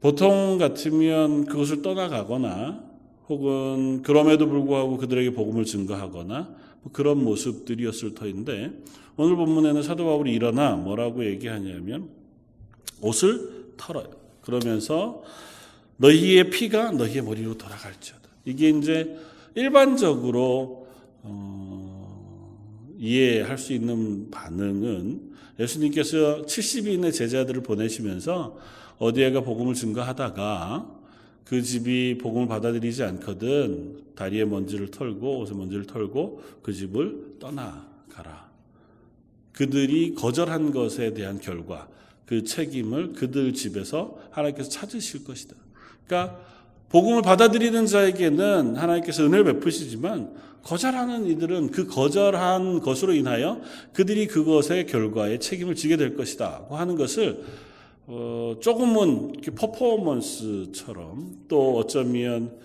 보통 0.00 0.58
같으면 0.58 1.44
그것을 1.46 1.82
떠나가거나 1.82 2.84
혹은 3.28 4.02
그럼에도 4.02 4.48
불구하고 4.48 4.96
그들에게 4.96 5.32
복음을 5.32 5.64
증거하거나 5.64 6.56
뭐 6.82 6.92
그런 6.92 7.22
모습들이었을 7.24 8.14
터인데 8.14 8.72
오늘 9.16 9.36
본문에는 9.36 9.82
사도 9.82 10.04
바울이 10.04 10.32
일어나 10.32 10.76
뭐라고 10.76 11.24
얘기하냐면 11.24 12.08
옷을 13.00 13.72
털어요. 13.76 14.10
그러면서 14.40 15.22
너희의 15.98 16.50
피가 16.50 16.92
너희의 16.92 17.22
머리로 17.22 17.58
돌아갈지어다. 17.58 18.28
이게 18.44 18.70
이제 18.70 19.16
일반적으로 19.54 20.88
어, 21.22 22.96
이해할 22.98 23.58
수 23.58 23.72
있는 23.72 24.30
반응은 24.30 25.32
예수님께서 25.58 26.42
70인의 26.46 27.12
제자들을 27.12 27.62
보내시면서 27.62 28.58
어디에가 28.98 29.42
복음을 29.42 29.74
증거하다가 29.74 30.98
그 31.44 31.62
집이 31.62 32.18
복음을 32.18 32.46
받아들이지 32.46 33.02
않거든 33.02 34.02
다리에 34.14 34.44
먼지를 34.44 34.90
털고 34.90 35.40
옷에 35.40 35.54
먼지를 35.54 35.86
털고 35.86 36.42
그 36.62 36.72
집을 36.72 37.36
떠나가라. 37.40 38.48
그들이 39.52 40.14
거절한 40.14 40.72
것에 40.72 41.14
대한 41.14 41.40
결과 41.40 41.88
그 42.26 42.44
책임을 42.44 43.14
그들 43.14 43.54
집에서 43.54 44.18
하나님께서 44.30 44.68
찾으실 44.68 45.24
것이다. 45.24 45.56
그러니까 46.08 46.40
복음을 46.88 47.20
받아들이는 47.20 47.86
자에게는 47.86 48.76
하나님께서 48.76 49.24
은혜를 49.24 49.44
베푸시지만 49.44 50.34
거절하는 50.62 51.26
이들은 51.26 51.70
그 51.70 51.86
거절한 51.86 52.80
것으로 52.80 53.12
인하여 53.12 53.60
그들이 53.92 54.26
그것의 54.26 54.86
결과에 54.86 55.38
책임을 55.38 55.74
지게 55.74 55.96
될 55.96 56.16
것이다 56.16 56.66
하는 56.70 56.96
것을 56.96 57.44
어, 58.06 58.56
조금은 58.60 59.32
퍼포먼스처럼 59.54 61.44
또 61.46 61.76
어쩌면 61.76 62.56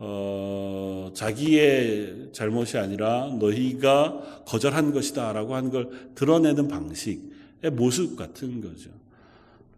어, 0.00 1.10
자기의 1.14 2.30
잘못이 2.32 2.78
아니라 2.78 3.30
너희가 3.38 4.42
거절한 4.46 4.92
것이다라고 4.92 5.54
하는 5.54 5.70
걸 5.70 5.90
드러내는 6.16 6.66
방식의 6.66 7.70
모습 7.72 8.16
같은 8.16 8.60
거죠. 8.60 8.90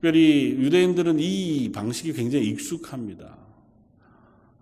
특별히 0.00 0.56
유대인들은 0.58 1.18
이 1.20 1.70
방식이 1.72 2.14
굉장히 2.14 2.46
익숙합니다. 2.46 3.36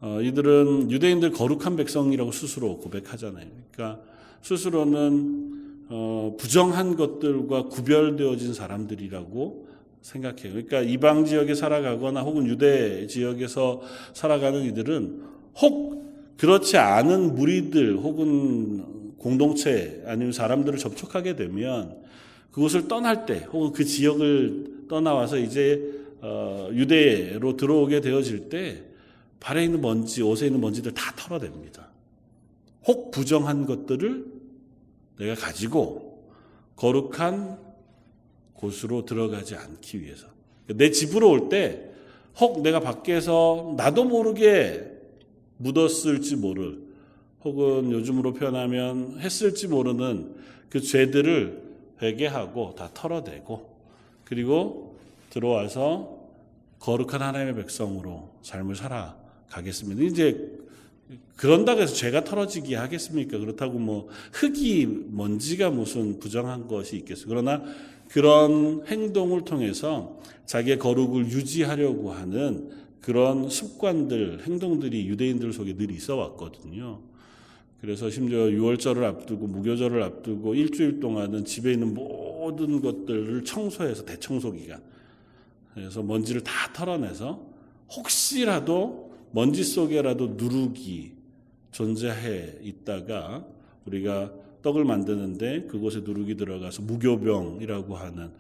어, 0.01 0.21
이들은 0.21 0.91
유대인들 0.91 1.31
거룩한 1.31 1.77
백성이라고 1.77 2.33
스스로 2.33 2.79
고백하잖아요. 2.79 3.47
그러니까 3.71 4.03
스스로는 4.43 5.87
어, 5.91 6.37
부정한 6.39 6.97
것들과 6.97 7.67
구별되어진 7.67 8.53
사람들이라고 8.53 9.69
생각해요. 10.03 10.55
그러니까 10.55 10.81
이방 10.81 11.25
지역에 11.25 11.55
살아가거나 11.55 12.23
혹은 12.23 12.47
유대 12.47 13.07
지역에서 13.07 13.81
살아가는 14.15 14.65
이들은 14.65 15.23
혹 15.63 16.35
그렇지 16.37 16.79
않은 16.79 17.37
무리들 17.37 17.97
혹은 17.97 19.15
공동체 19.19 20.03
아니면 20.05 20.33
사람들을 20.33 20.79
접촉하게 20.81 21.37
되면 21.37 21.97
그곳을 22.51 22.89
떠날 22.89 23.25
때 23.25 23.47
혹은 23.53 23.73
그 23.73 23.85
지역을 23.85 24.78
떠나와서 24.89 25.39
이제 25.39 25.81
어, 26.21 26.69
유대로 26.73 27.57
들어오게 27.57 28.01
되어질 28.01 28.49
때 28.49 28.83
발에 29.41 29.65
있는 29.65 29.81
먼지, 29.81 30.23
옷에 30.23 30.47
있는 30.47 30.61
먼지들 30.61 30.93
다 30.95 31.15
털어냅니다. 31.17 31.89
혹 32.87 33.11
부정한 33.11 33.67
것들을 33.67 34.27
내가 35.19 35.35
가지고 35.35 36.25
거룩한 36.77 37.59
곳으로 38.55 39.05
들어가지 39.05 39.55
않기 39.55 40.01
위해서. 40.03 40.27
내 40.67 40.91
집으로 40.91 41.31
올 41.31 41.49
때 41.49 41.89
혹 42.41 42.63
내가 42.63 42.79
밖에서 42.79 43.75
나도 43.77 44.05
모르게 44.05 44.93
묻었을지 45.57 46.37
모를 46.37 46.79
혹은 47.43 47.91
요즘으로 47.91 48.33
표현하면 48.33 49.19
했을지 49.19 49.67
모르는 49.67 50.37
그 50.69 50.81
죄들을 50.81 51.63
회개하고 52.01 52.77
다 52.77 52.91
털어내고 52.95 53.78
그리고 54.29 54.95
들어와서 55.31 56.19
거룩한 56.81 57.23
하나님의 57.23 57.55
백성으로 57.55 58.29
삶을 58.43 58.77
살아가겠습니다. 58.77 60.03
이제 60.03 60.53
그런다고 61.37 61.81
해서 61.81 61.95
죄가 61.95 62.25
털어지기 62.25 62.75
하겠습니까? 62.75 63.39
그렇다고 63.39 63.79
뭐 63.79 64.09
흙이 64.33 64.87
먼지가 65.13 65.71
무슨 65.71 66.21
부정한 66.21 66.69
것이 66.69 66.97
있겠어요. 66.97 67.27
그러나 67.27 67.63
그런 68.09 68.85
행동을 68.87 69.47
통해서 69.47 70.21
자기의 70.45 70.79
거룩을 70.79 71.31
유지하려고 71.31 72.13
하는 72.13 72.71
그런 73.01 73.49
습관들, 73.49 74.43
행동들이 74.47 75.09
유대인들 75.09 75.55
속에 75.55 75.75
늘 75.75 75.91
있어 75.91 76.17
왔거든요. 76.17 77.01
그래서 77.81 78.11
심지어 78.11 78.39
6월절을 78.47 79.05
앞두고 79.05 79.47
무교절을 79.47 80.03
앞두고 80.03 80.55
일주일 80.55 80.99
동안은 80.99 81.45
집에 81.45 81.73
있는 81.73 81.95
모든 81.95 82.81
것들을 82.81 83.45
청소해서 83.45 84.05
대청소 84.05 84.53
기간. 84.53 84.83
그래서 85.75 86.03
먼지를 86.03 86.43
다 86.43 86.73
털어내서 86.73 87.41
혹시라도 87.91 89.13
먼지 89.31 89.63
속에라도 89.63 90.35
누룩이 90.37 91.13
존재해 91.71 92.59
있다가 92.63 93.47
우리가 93.87 94.33
떡을 94.63 94.85
만드는데 94.85 95.67
그곳에 95.67 96.01
누룩이 96.01 96.37
들어가서 96.37 96.83
무교병이라고 96.83 97.95
하는 97.95 98.31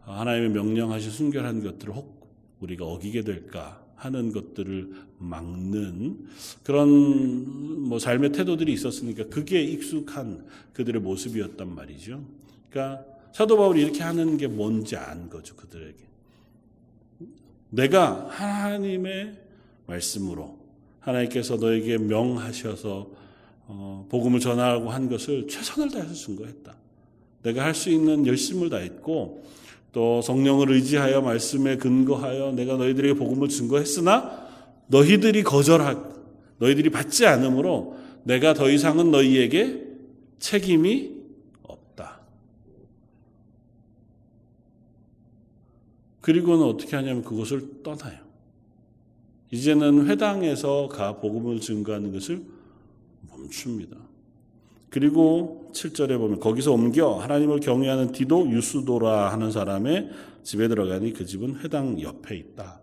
하나님의 0.00 0.50
명령하신 0.50 1.10
순결한 1.10 1.62
것들을 1.62 1.94
혹 1.94 2.26
우리가 2.60 2.86
어기게 2.86 3.22
될까 3.22 3.84
하는 3.96 4.32
것들을 4.32 4.92
막는 5.18 6.26
그런 6.62 7.88
뭐 7.88 7.98
삶의 7.98 8.32
태도들이 8.32 8.72
있었으니까 8.72 9.26
그게 9.26 9.62
익숙한 9.62 10.46
그들의 10.72 11.00
모습이었단 11.02 11.74
말이죠. 11.74 12.24
그러니까 12.70 13.04
사도 13.32 13.56
바울이 13.56 13.82
이렇게 13.82 14.02
하는 14.02 14.36
게 14.36 14.46
뭔지 14.46 14.96
안 14.96 15.28
거죠 15.28 15.54
그들에게. 15.56 15.96
내가 17.70 18.28
하나님의 18.30 19.36
말씀으로 19.86 20.58
하나님께서 21.00 21.56
너에게 21.56 21.98
명하셔서 21.98 23.10
어, 23.70 24.06
복음을 24.08 24.40
전하고 24.40 24.88
한 24.88 25.08
것을 25.08 25.46
최선을 25.46 25.90
다해서 25.90 26.14
증거했다. 26.14 26.74
내가 27.42 27.64
할 27.64 27.74
수 27.74 27.90
있는 27.90 28.26
열심을 28.26 28.70
다했고 28.70 29.44
또 29.92 30.22
성령을 30.22 30.72
의지하여 30.72 31.20
말씀에 31.20 31.76
근거하여 31.76 32.52
내가 32.52 32.76
너희들에게 32.76 33.14
복음을 33.14 33.48
증거했으나 33.48 34.47
너희들이 34.88 35.42
거절하 35.42 36.08
너희들이 36.58 36.90
받지 36.90 37.26
않으므로 37.26 37.96
내가 38.24 38.52
더 38.52 38.68
이상은 38.68 39.10
너희에게 39.10 39.86
책임이 40.38 41.12
없다. 41.62 42.20
그리고는 46.20 46.64
어떻게 46.64 46.96
하냐면 46.96 47.22
그것을 47.22 47.82
떠나요. 47.82 48.18
이제는 49.50 50.08
회당에서 50.08 50.88
가 50.88 51.16
복음을 51.16 51.60
증거하는 51.60 52.12
것을 52.12 52.42
멈춥니다. 53.30 53.96
그리고 54.90 55.70
7절에 55.72 56.18
보면 56.18 56.40
거기서 56.40 56.72
옮겨 56.72 57.14
하나님을 57.14 57.60
경외하는 57.60 58.12
디도 58.12 58.50
유스도라 58.50 59.32
하는 59.32 59.50
사람의 59.50 60.10
집에 60.42 60.68
들어가니 60.68 61.12
그 61.12 61.24
집은 61.24 61.60
회당 61.60 62.00
옆에 62.00 62.36
있다. 62.36 62.80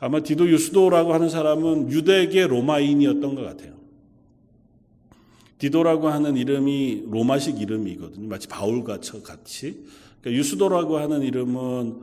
아마 0.00 0.20
디도 0.20 0.48
유스도라고 0.48 1.12
하는 1.12 1.28
사람은 1.28 1.90
유대계 1.90 2.46
로마인이었던 2.46 3.34
것 3.34 3.42
같아요. 3.42 3.78
디도라고 5.58 6.08
하는 6.08 6.36
이름이 6.36 7.04
로마식 7.10 7.60
이름이거든요. 7.60 8.28
마치 8.28 8.46
바울과 8.46 9.00
같이. 9.24 9.84
그러니까 10.20 10.38
유스도라고 10.38 10.98
하는 10.98 11.22
이름은 11.22 12.00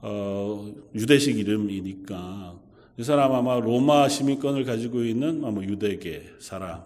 어, 0.00 0.72
유대식 0.94 1.38
이름이니까 1.38 2.58
이 2.98 3.04
사람 3.04 3.32
아마 3.32 3.60
로마 3.60 4.08
시민권을 4.08 4.64
가지고 4.64 5.04
있는 5.04 5.44
아마 5.44 5.62
유대계 5.62 6.36
사람. 6.38 6.84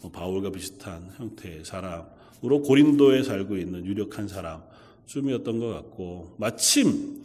뭐 0.00 0.10
바울과 0.10 0.50
비슷한 0.50 1.08
형태의 1.16 1.64
사람으로 1.64 2.62
고린도에 2.64 3.22
살고 3.22 3.56
있는 3.56 3.86
유력한 3.86 4.26
사람 4.26 4.62
쯤이었던 5.06 5.60
것 5.60 5.68
같고 5.68 6.34
마침 6.38 7.22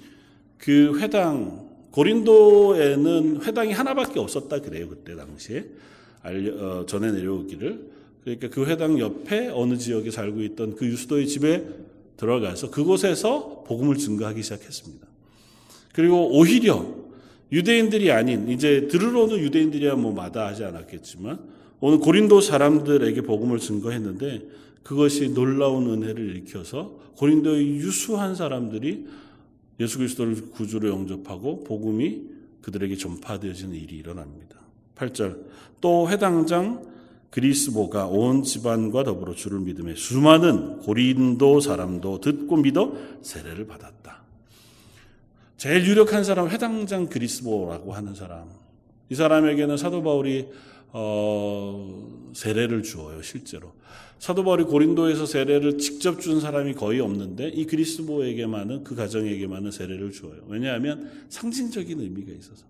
그 0.59 0.99
회당 0.99 1.66
고린도에는 1.91 3.43
회당이 3.43 3.71
하나밖에 3.71 4.19
없었다 4.19 4.59
그래요 4.61 4.89
그때 4.89 5.15
당시에 5.15 5.65
알려, 6.21 6.53
어, 6.55 6.85
전해 6.85 7.11
내려오기를 7.11 7.97
그러니까 8.23 8.49
그 8.49 8.65
회당 8.65 8.99
옆에 8.99 9.47
어느 9.47 9.77
지역에 9.77 10.11
살고 10.11 10.41
있던 10.41 10.75
그 10.75 10.85
유수도의 10.85 11.27
집에 11.27 11.65
들어가서 12.17 12.71
그곳에서 12.71 13.63
복음을 13.67 13.95
증거하기 13.95 14.43
시작했습니다. 14.43 15.07
그리고 15.93 16.37
오히려 16.37 16.85
유대인들이 17.51 18.11
아닌 18.11 18.49
이제 18.49 18.87
들으러 18.87 19.23
오는 19.23 19.37
유대인들이야 19.37 19.95
뭐 19.95 20.13
마다하지 20.13 20.65
않았겠지만 20.65 21.39
오늘 21.79 21.99
고린도 21.99 22.41
사람들에게 22.41 23.21
복음을 23.21 23.59
증거했는데 23.59 24.47
그것이 24.83 25.33
놀라운 25.33 25.89
은혜를 25.89 26.29
일으켜서 26.29 26.99
고린도의 27.17 27.77
유수한 27.77 28.35
사람들이 28.35 29.05
예수 29.79 29.97
그리스도를 29.97 30.51
구주로 30.51 30.89
영접하고 30.89 31.63
복음이 31.63 32.21
그들에게 32.61 32.95
전파되어지는 32.95 33.75
일이 33.75 33.97
일어납니다. 33.97 34.57
8절 34.95 35.45
또 35.79 36.09
회당장 36.09 36.83
그리스보가 37.29 38.07
온 38.07 38.43
집안과 38.43 39.03
더불어 39.03 39.35
주를 39.35 39.59
믿음에 39.59 39.95
수많은 39.95 40.79
고린도 40.79 41.59
사람도 41.59 42.21
듣고 42.21 42.57
믿어 42.57 42.93
세례를 43.21 43.67
받았다. 43.67 44.23
제일 45.57 45.85
유력한 45.85 46.23
사람 46.23 46.49
회당장 46.49 47.07
그리스보라고 47.07 47.93
하는 47.93 48.15
사람. 48.15 48.49
이 49.09 49.15
사람에게는 49.15 49.77
사도 49.77 50.03
바울이 50.03 50.47
어, 50.93 52.31
세례를 52.33 52.83
주어요 52.83 53.21
실제로. 53.21 53.73
사도 54.19 54.43
바울이 54.43 54.63
고린도에서 54.63 55.25
세례를 55.25 55.77
직접 55.77 56.19
준 56.19 56.39
사람이 56.39 56.73
거의 56.73 56.99
없는데 56.99 57.49
이 57.49 57.65
그리스보에게만은 57.65 58.83
그 58.83 58.95
가정에게만은 58.95 59.71
세례를 59.71 60.11
주어요. 60.11 60.41
왜냐하면 60.47 61.09
상징적인 61.29 61.99
의미가 61.99 62.31
있어서. 62.33 62.65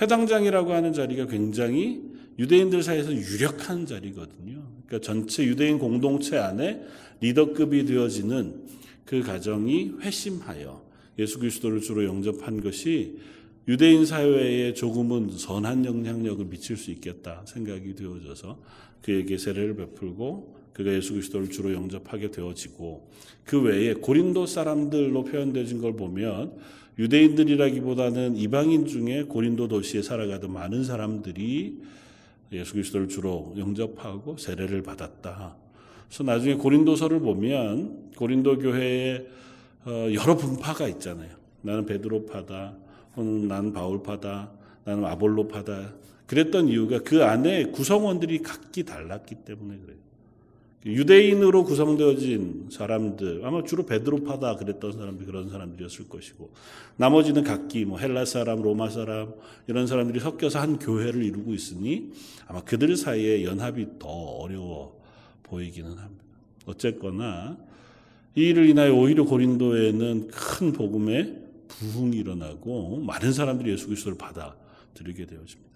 회당장이라고 0.00 0.72
하는 0.72 0.92
자리가 0.92 1.26
굉장히 1.26 2.00
유대인들 2.38 2.82
사이에서 2.82 3.12
유력한 3.12 3.84
자리거든요. 3.86 4.62
그러니까 4.86 5.00
전체 5.00 5.44
유대인 5.44 5.78
공동체 5.78 6.38
안에 6.38 6.80
리더급이 7.20 7.84
되어지는 7.84 8.62
그 9.04 9.22
가정이 9.22 9.94
회심하여 10.00 10.86
예수 11.18 11.40
그리스도를 11.40 11.80
주로 11.80 12.04
영접한 12.04 12.60
것이 12.60 13.18
유대인 13.66 14.06
사회에 14.06 14.72
조금은 14.74 15.32
선한 15.36 15.84
영향력을 15.84 16.44
미칠 16.46 16.76
수 16.76 16.90
있겠다 16.92 17.44
생각이 17.46 17.96
되어져서 17.96 18.62
그에게 19.02 19.36
세례를 19.36 19.76
베풀고 19.76 20.57
그가 20.72 20.92
예수 20.92 21.12
그리스도를 21.12 21.50
주로 21.50 21.72
영접하게 21.72 22.30
되어지고 22.30 23.10
그 23.44 23.60
외에 23.60 23.94
고린도 23.94 24.46
사람들로 24.46 25.24
표현되진 25.24 25.80
걸 25.80 25.94
보면 25.94 26.56
유대인들이라기보다는 26.98 28.36
이방인 28.36 28.86
중에 28.86 29.24
고린도 29.24 29.68
도시에 29.68 30.02
살아가던 30.02 30.52
많은 30.52 30.84
사람들이 30.84 31.78
예수 32.52 32.72
그리스도를 32.72 33.08
주로 33.08 33.54
영접하고 33.56 34.36
세례를 34.36 34.82
받았다. 34.82 35.56
그래서 36.08 36.22
나중에 36.24 36.54
고린도서를 36.54 37.20
보면 37.20 38.12
고린도 38.16 38.58
교회에 38.58 39.26
어, 39.84 40.08
여러 40.12 40.36
분파가 40.36 40.88
있잖아요. 40.88 41.30
나는 41.62 41.86
베드로파다, 41.86 42.76
혹은 43.16 43.48
나는 43.48 43.72
바울파다, 43.72 44.50
나는 44.84 45.04
아볼로파다. 45.04 45.94
그랬던 46.26 46.68
이유가 46.68 46.98
그 47.00 47.24
안에 47.24 47.66
구성원들이 47.66 48.42
각기 48.42 48.84
달랐기 48.84 49.36
때문에 49.46 49.78
그래요. 49.78 49.98
유대인으로 50.86 51.64
구성되어진 51.64 52.68
사람들 52.70 53.44
아마 53.44 53.64
주로 53.64 53.84
베드로파다 53.84 54.56
그랬던 54.56 54.92
사람들이 54.92 55.26
그런 55.26 55.48
사람들이었을 55.48 56.08
것이고 56.08 56.50
나머지는 56.96 57.42
각기 57.42 57.84
뭐 57.84 57.98
헬라 57.98 58.24
사람, 58.24 58.62
로마 58.62 58.88
사람 58.88 59.34
이런 59.66 59.86
사람들이 59.86 60.20
섞여서 60.20 60.60
한 60.60 60.78
교회를 60.78 61.24
이루고 61.24 61.52
있으니 61.52 62.12
아마 62.46 62.62
그들 62.62 62.96
사이에 62.96 63.44
연합이 63.44 63.86
더 63.98 64.08
어려워 64.08 65.00
보이기는 65.42 65.90
합니다. 65.90 66.24
어쨌거나 66.66 67.58
이 68.36 68.42
일을 68.42 68.68
인하여 68.68 68.94
오히려 68.94 69.24
고린도에는 69.24 70.28
큰 70.28 70.72
복음의 70.72 71.42
부흥이 71.66 72.16
일어나고 72.16 73.00
많은 73.00 73.32
사람들이 73.32 73.72
예수 73.72 73.86
그리스도를 73.86 74.16
받아들이게 74.16 75.26
되어집니다. 75.26 75.68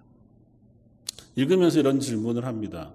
읽으면서 1.34 1.80
이런 1.80 1.98
질문을 1.98 2.44
합니다. 2.44 2.94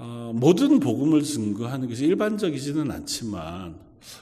어, 0.00 0.30
모든 0.32 0.78
복음을 0.78 1.22
증거하는 1.22 1.88
것이 1.88 2.06
일반적이지는 2.06 2.90
않지만 2.90 3.76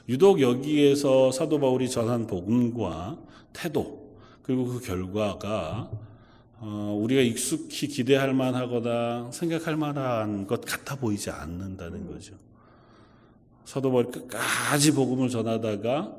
유독 0.08 0.40
여기에서 0.40 1.30
사도 1.30 1.60
바울이 1.60 1.90
전한 1.90 2.26
복음과 2.26 3.18
태도 3.52 4.16
그리고 4.42 4.64
그 4.64 4.80
결과가 4.80 5.90
어, 6.58 6.98
우리가 7.02 7.20
익숙히 7.20 7.88
기대할 7.88 8.32
만하거나 8.32 9.30
생각할 9.32 9.76
만한 9.76 10.46
것 10.46 10.62
같아 10.62 10.96
보이지 10.96 11.28
않는다는 11.28 12.06
거죠. 12.10 12.34
사도 13.66 13.90
바울이 13.90 14.08
끝까지 14.10 14.94
복음을 14.94 15.28
전하다가 15.28 16.16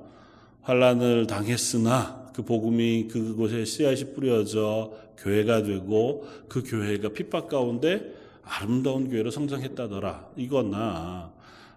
환란을 0.62 1.26
당했으나 1.26 2.32
그 2.36 2.44
복음이 2.44 3.08
그곳에 3.08 3.66
씨앗이 3.66 4.14
뿌려져 4.14 4.94
교회가 5.18 5.64
되고 5.64 6.28
그 6.48 6.62
교회가 6.62 7.10
핍박 7.10 7.48
가운데 7.48 8.17
아름다운 8.48 9.10
교회로 9.10 9.32
성장했다더라. 9.32 10.32
이거나 10.38 11.32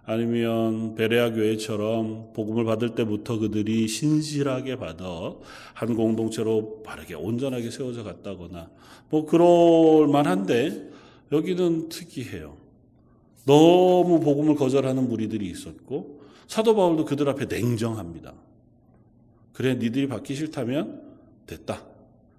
아니면 0.04 0.94
베레아 0.94 1.30
교회처럼 1.32 2.32
복음을 2.32 2.64
받을 2.64 2.94
때부터 2.94 3.38
그들이 3.38 3.86
신실하게 3.86 4.76
받아 4.76 5.34
한 5.74 5.94
공동체로 5.94 6.82
바르게 6.82 7.14
온전하게 7.14 7.70
세워져 7.70 8.02
갔다거나 8.02 8.70
뭐 9.10 9.26
그럴 9.26 10.08
만한데 10.08 10.90
여기는 11.32 11.88
특이해요. 11.90 12.56
너무 13.46 14.20
복음을 14.20 14.54
거절하는 14.54 15.08
무리들이 15.08 15.48
있었고 15.48 16.20
사도 16.46 16.74
바울도 16.74 17.04
그들 17.04 17.28
앞에 17.28 17.46
냉정합니다. 17.46 18.34
그래 19.52 19.74
니들이 19.74 20.08
받기 20.08 20.34
싫다면 20.34 21.02
됐다. 21.46 21.84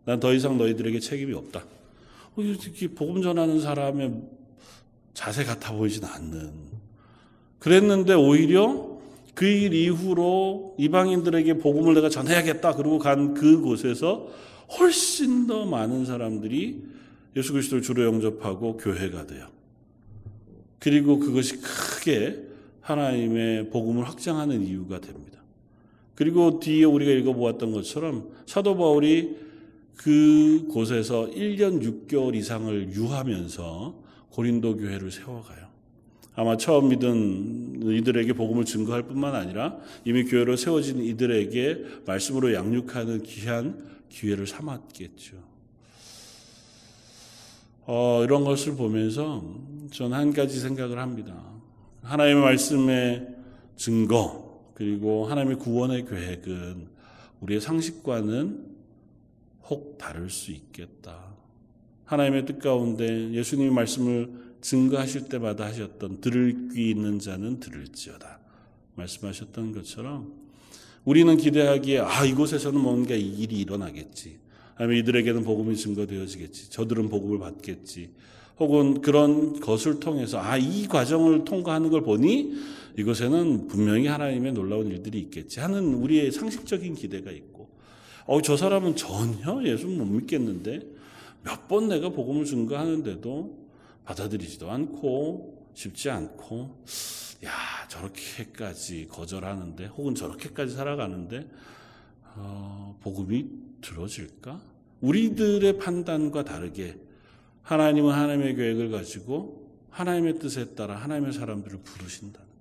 난 0.06 0.20
더 0.20 0.34
이상 0.34 0.58
너희들에게 0.58 1.00
책임이 1.00 1.34
없다. 1.34 1.64
어, 2.36 2.42
복음 2.96 3.22
전하는 3.22 3.60
사람의 3.60 4.22
자세 5.14 5.44
같아 5.44 5.74
보이진 5.74 6.06
않는. 6.06 6.52
그랬는데 7.60 8.14
오히려 8.14 8.92
그 9.34 9.46
일 9.46 9.74
이후로 9.74 10.76
이방인들에게 10.78 11.56
복음을 11.60 11.94
내가 11.94 12.10
전해야겠다. 12.10 12.76
그러고 12.76 13.00
간 13.00 13.34
그곳에서 13.34 14.30
훨씬 14.78 15.48
더 15.48 15.66
많은 15.66 16.06
사람들이 16.06 16.84
예수 17.36 17.54
그리스도를 17.54 17.82
주로 17.82 18.04
영접하고 18.06 18.78
교회가 18.78 19.26
돼요. 19.26 19.48
그리고 20.80 21.20
그것이 21.20 21.62
크게 21.62 22.40
하나님의 22.82 23.70
복음을 23.70 24.08
확장하는 24.08 24.66
이유가 24.66 25.00
됩니다. 25.00 25.40
그리고 26.16 26.60
뒤에 26.60 26.84
우리가 26.84 27.12
읽어보았던 27.12 27.72
것처럼 27.72 28.30
사도 28.46 28.76
바울이 28.76 29.38
그 29.96 30.68
곳에서 30.72 31.28
1년 31.28 31.82
6개월 31.82 32.36
이상을 32.36 32.94
유하면서 32.94 33.96
고린도 34.32 34.78
교회를 34.78 35.12
세워가요. 35.12 35.72
아마 36.34 36.56
처음 36.58 36.90
믿은 36.90 37.82
이들에게 37.84 38.34
복음을 38.34 38.64
증거할 38.66 39.04
뿐만 39.04 39.36
아니라 39.36 39.78
이미 40.06 40.24
교회로 40.24 40.56
세워진 40.56 41.04
이들에게 41.04 42.04
말씀으로 42.06 42.54
양육하는 42.54 43.24
귀한 43.24 43.86
기회를 44.10 44.48
삼았겠죠. 44.48 45.38
어, 47.86 48.22
이런 48.24 48.46
것을 48.46 48.76
보면서 48.76 49.44
저는 49.92 50.18
한 50.18 50.34
가지 50.34 50.60
생각을 50.60 51.00
합니다. 51.00 51.36
하나님의 52.04 52.42
말씀의 52.42 53.28
증거, 53.76 54.72
그리고 54.74 55.26
하나님의 55.26 55.58
구원의 55.58 56.06
계획은 56.06 56.88
우리의 57.42 57.60
상식과는 57.60 58.71
혹 59.70 59.98
다를 59.98 60.30
수 60.30 60.52
있겠다. 60.52 61.36
하나님의 62.06 62.46
뜻 62.46 62.60
가운데 62.60 63.32
예수님의 63.32 63.72
말씀을 63.72 64.30
증거하실 64.62 65.30
때마다 65.30 65.66
하셨던 65.66 66.22
들을 66.22 66.70
귀 66.74 66.90
있는 66.92 67.20
자는 67.20 67.60
들을지어다. 67.60 68.40
말씀하셨던 68.96 69.72
것처럼 69.72 70.34
우리는 71.06 71.36
기대하기에 71.36 72.00
아 72.00 72.26
이곳에서는 72.26 72.80
뭔가 72.80 73.16
일이 73.16 73.60
일어나겠지. 73.60 74.40
아니면 74.76 74.98
이들에게는 75.00 75.44
복음이 75.44 75.76
증거되어지겠지. 75.76 76.70
저들은 76.70 77.10
복음을 77.10 77.40
받겠지. 77.40 78.12
혹은 78.60 79.02
그런 79.02 79.60
것을 79.60 80.00
통해서 80.00 80.40
아 80.40 80.58
이 80.58 80.88
과정을 80.88 81.46
통과하는 81.46 81.90
걸 81.90 82.02
보니 82.02 82.54
이곳에는 82.98 83.68
분명히 83.68 84.08
하나님의 84.08 84.54
놀라운 84.54 84.88
일들이 84.88 85.20
있겠지 85.20 85.60
하는 85.60 85.94
우리의 85.96 86.32
상식적인 86.32 86.96
기대가 86.96 87.32
있고 87.32 87.51
어, 88.26 88.42
저 88.42 88.56
사람은 88.58 88.96
전혀 88.96 89.64
예수 89.66 89.88
못 89.88 90.06
믿겠는데 90.06 90.82
몇 91.44 91.68
번 91.68 91.88
내가 91.88 92.10
복음을 92.10 92.46
증거하는데도 92.46 93.58
받아들이지도 94.06 94.70
않고 94.70 95.70
쉽지 95.74 96.10
않고 96.10 96.84
야 97.46 97.52
저렇게까지 97.88 99.08
거절하는데 99.10 99.86
혹은 99.88 100.14
저렇게까지 100.16 100.74
살아가는데 100.76 101.50
어, 102.36 102.98
복음이 103.02 103.50
들어질까? 103.82 104.62
우리들의 105.02 105.78
판단과 105.80 106.44
다르게 106.44 107.00
하나님은 107.64 108.14
하나님의 108.14 108.56
계획을 108.56 108.92
가지고 108.92 109.72
하나님의 109.90 110.40
뜻에 110.40 110.76
따라 110.76 110.96
하나님의 110.96 111.34
사람들을 111.34 111.80
부르신다는 111.84 112.48
것. 112.48 112.52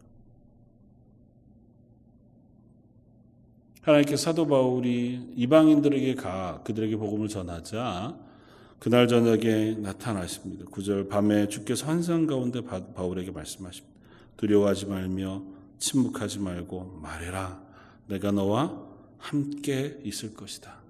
하나님께 3.82 4.16
사도 4.16 4.46
바울이 4.46 5.32
이방인들에게 5.36 6.14
가 6.16 6.60
그들에게 6.64 6.96
복음을 6.96 7.28
전하자 7.28 8.14
그날 8.78 9.08
저녁에 9.08 9.74
나타나십니다. 9.78 10.66
9절 10.66 11.08
밤에 11.08 11.48
주께서 11.48 11.86
환상 11.86 12.26
가운데 12.26 12.60
바울에게 12.62 13.30
말씀하십니다. 13.30 13.94
두려워하지 14.36 14.86
말며 14.86 15.42
침묵하지 15.78 16.40
말고 16.40 16.98
말해라. 17.02 17.62
내가 18.06 18.32
너와 18.32 18.86
함께 19.18 19.98
있을 20.04 20.34
것이다. 20.34 20.80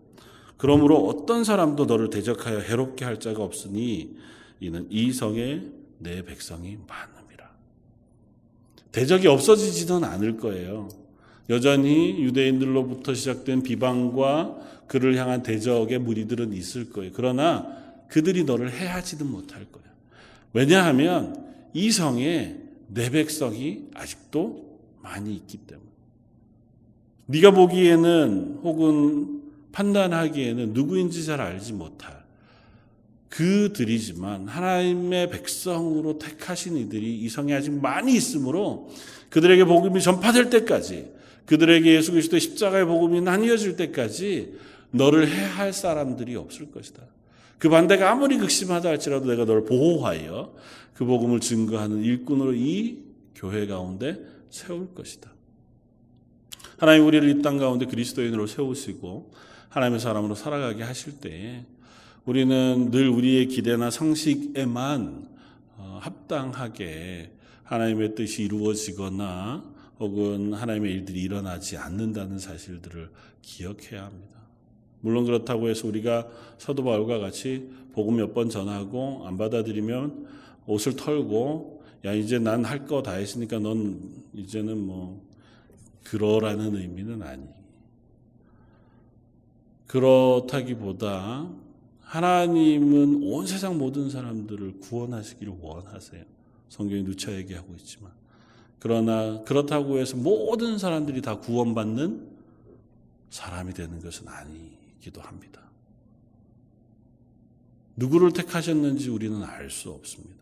그러므로 0.56 1.06
어떤 1.06 1.42
사람도 1.42 1.86
너를 1.86 2.10
대적하여 2.10 2.58
해롭게 2.60 3.04
할 3.04 3.18
자가 3.18 3.42
없으니 3.42 4.16
이는 4.60 4.86
이 4.90 5.12
성에 5.12 5.62
내 5.98 6.22
백성이 6.24 6.78
많음이라. 6.86 7.50
대적이 8.92 9.28
없어지지는 9.28 10.04
않을 10.04 10.36
거예요. 10.36 10.88
여전히 11.50 12.22
유대인들로부터 12.22 13.12
시작된 13.12 13.62
비방과 13.62 14.84
그를 14.86 15.16
향한 15.16 15.42
대적의 15.42 15.98
무리들은 15.98 16.52
있을 16.52 16.90
거예요. 16.90 17.10
그러나 17.14 17.66
그들이 18.08 18.44
너를 18.44 18.72
해하지는 18.72 19.30
못할 19.30 19.66
거예요. 19.70 19.88
왜냐하면 20.52 21.44
이 21.74 21.90
성에 21.90 22.56
내 22.88 23.10
백성이 23.10 23.88
아직도 23.94 24.78
많이 25.02 25.34
있기 25.34 25.58
때문에. 25.58 25.88
네가 27.26 27.50
보기에는 27.52 28.60
혹은 28.62 29.42
판단하기에는 29.72 30.72
누구인지 30.72 31.24
잘 31.24 31.40
알지 31.40 31.72
못할 31.72 32.20
그들이지만 33.28 34.48
하나님의 34.48 35.30
백성으로 35.30 36.18
택하신 36.18 36.76
이들이 36.76 37.20
이 37.20 37.28
성에 37.28 37.54
아직 37.54 37.70
많이 37.70 38.14
있으므로 38.14 38.90
그들에게 39.30 39.64
복음이 39.64 40.02
전파될 40.02 40.50
때까지 40.50 41.19
그들에게 41.50 41.96
예수 41.96 42.12
그리스도의 42.12 42.40
십자가의 42.40 42.84
복음이 42.84 43.22
나뉘어질 43.22 43.74
때까지 43.74 44.54
너를 44.92 45.28
해할 45.28 45.72
사람들이 45.72 46.36
없을 46.36 46.70
것이다. 46.70 47.02
그 47.58 47.68
반대가 47.68 48.12
아무리 48.12 48.38
극심하다 48.38 48.88
할지라도 48.88 49.26
내가 49.26 49.44
너를 49.44 49.64
보호하여 49.64 50.54
그 50.94 51.04
복음을 51.04 51.40
증거하는 51.40 52.04
일꾼으로 52.04 52.54
이 52.54 52.98
교회 53.34 53.66
가운데 53.66 54.20
세울 54.48 54.94
것이다. 54.94 55.32
하나님 56.78 57.04
우리를 57.04 57.28
이 57.28 57.42
땅 57.42 57.58
가운데 57.58 57.84
그리스도인으로 57.84 58.46
세우시고 58.46 59.32
하나님의 59.70 59.98
사람으로 59.98 60.36
살아가게 60.36 60.84
하실 60.84 61.18
때에 61.18 61.64
우리는 62.26 62.92
늘 62.92 63.08
우리의 63.08 63.48
기대나 63.48 63.90
상식에만 63.90 65.26
어, 65.78 65.98
합당하게 66.00 67.32
하나님의 67.64 68.14
뜻이 68.14 68.44
이루어지거나 68.44 69.64
혹은 70.00 70.54
하나님의 70.54 70.92
일들이 70.92 71.20
일어나지 71.22 71.76
않는다는 71.76 72.38
사실들을 72.38 73.10
기억해야 73.42 74.06
합니다. 74.06 74.40
물론 75.02 75.24
그렇다고 75.24 75.68
해서 75.68 75.86
우리가 75.88 76.26
사도 76.58 76.82
바울과 76.84 77.18
같이 77.18 77.70
복음 77.92 78.16
몇 78.16 78.32
번 78.34 78.48
전하고 78.48 79.26
안 79.26 79.36
받아들이면 79.38 80.26
옷을 80.66 80.96
털고 80.96 81.82
야 82.04 82.12
이제 82.14 82.38
난 82.38 82.64
할 82.64 82.86
거 82.86 83.02
다 83.02 83.12
했으니까 83.12 83.58
넌 83.58 84.00
이제는 84.34 84.78
뭐 84.78 85.22
그러라는 86.04 86.76
의미는 86.76 87.22
아니. 87.22 87.46
그렇다기보다 89.86 91.50
하나님은 92.02 93.22
온 93.24 93.46
세상 93.46 93.76
모든 93.78 94.08
사람들을 94.08 94.80
구원하시기를 94.80 95.54
원하세요. 95.60 96.24
성경이 96.68 97.04
누차 97.04 97.34
얘기하고 97.36 97.74
있지만. 97.76 98.12
그러나 98.80 99.42
그렇다고 99.44 99.98
해서 99.98 100.16
모든 100.16 100.78
사람들이 100.78 101.22
다 101.22 101.38
구원받는 101.38 102.28
사람이 103.28 103.74
되는 103.74 104.00
것은 104.00 104.26
아니기도 104.26 105.20
합니다. 105.20 105.60
누구를 107.96 108.32
택하셨는지 108.32 109.10
우리는 109.10 109.42
알 109.44 109.70
수 109.70 109.90
없습니다. 109.90 110.40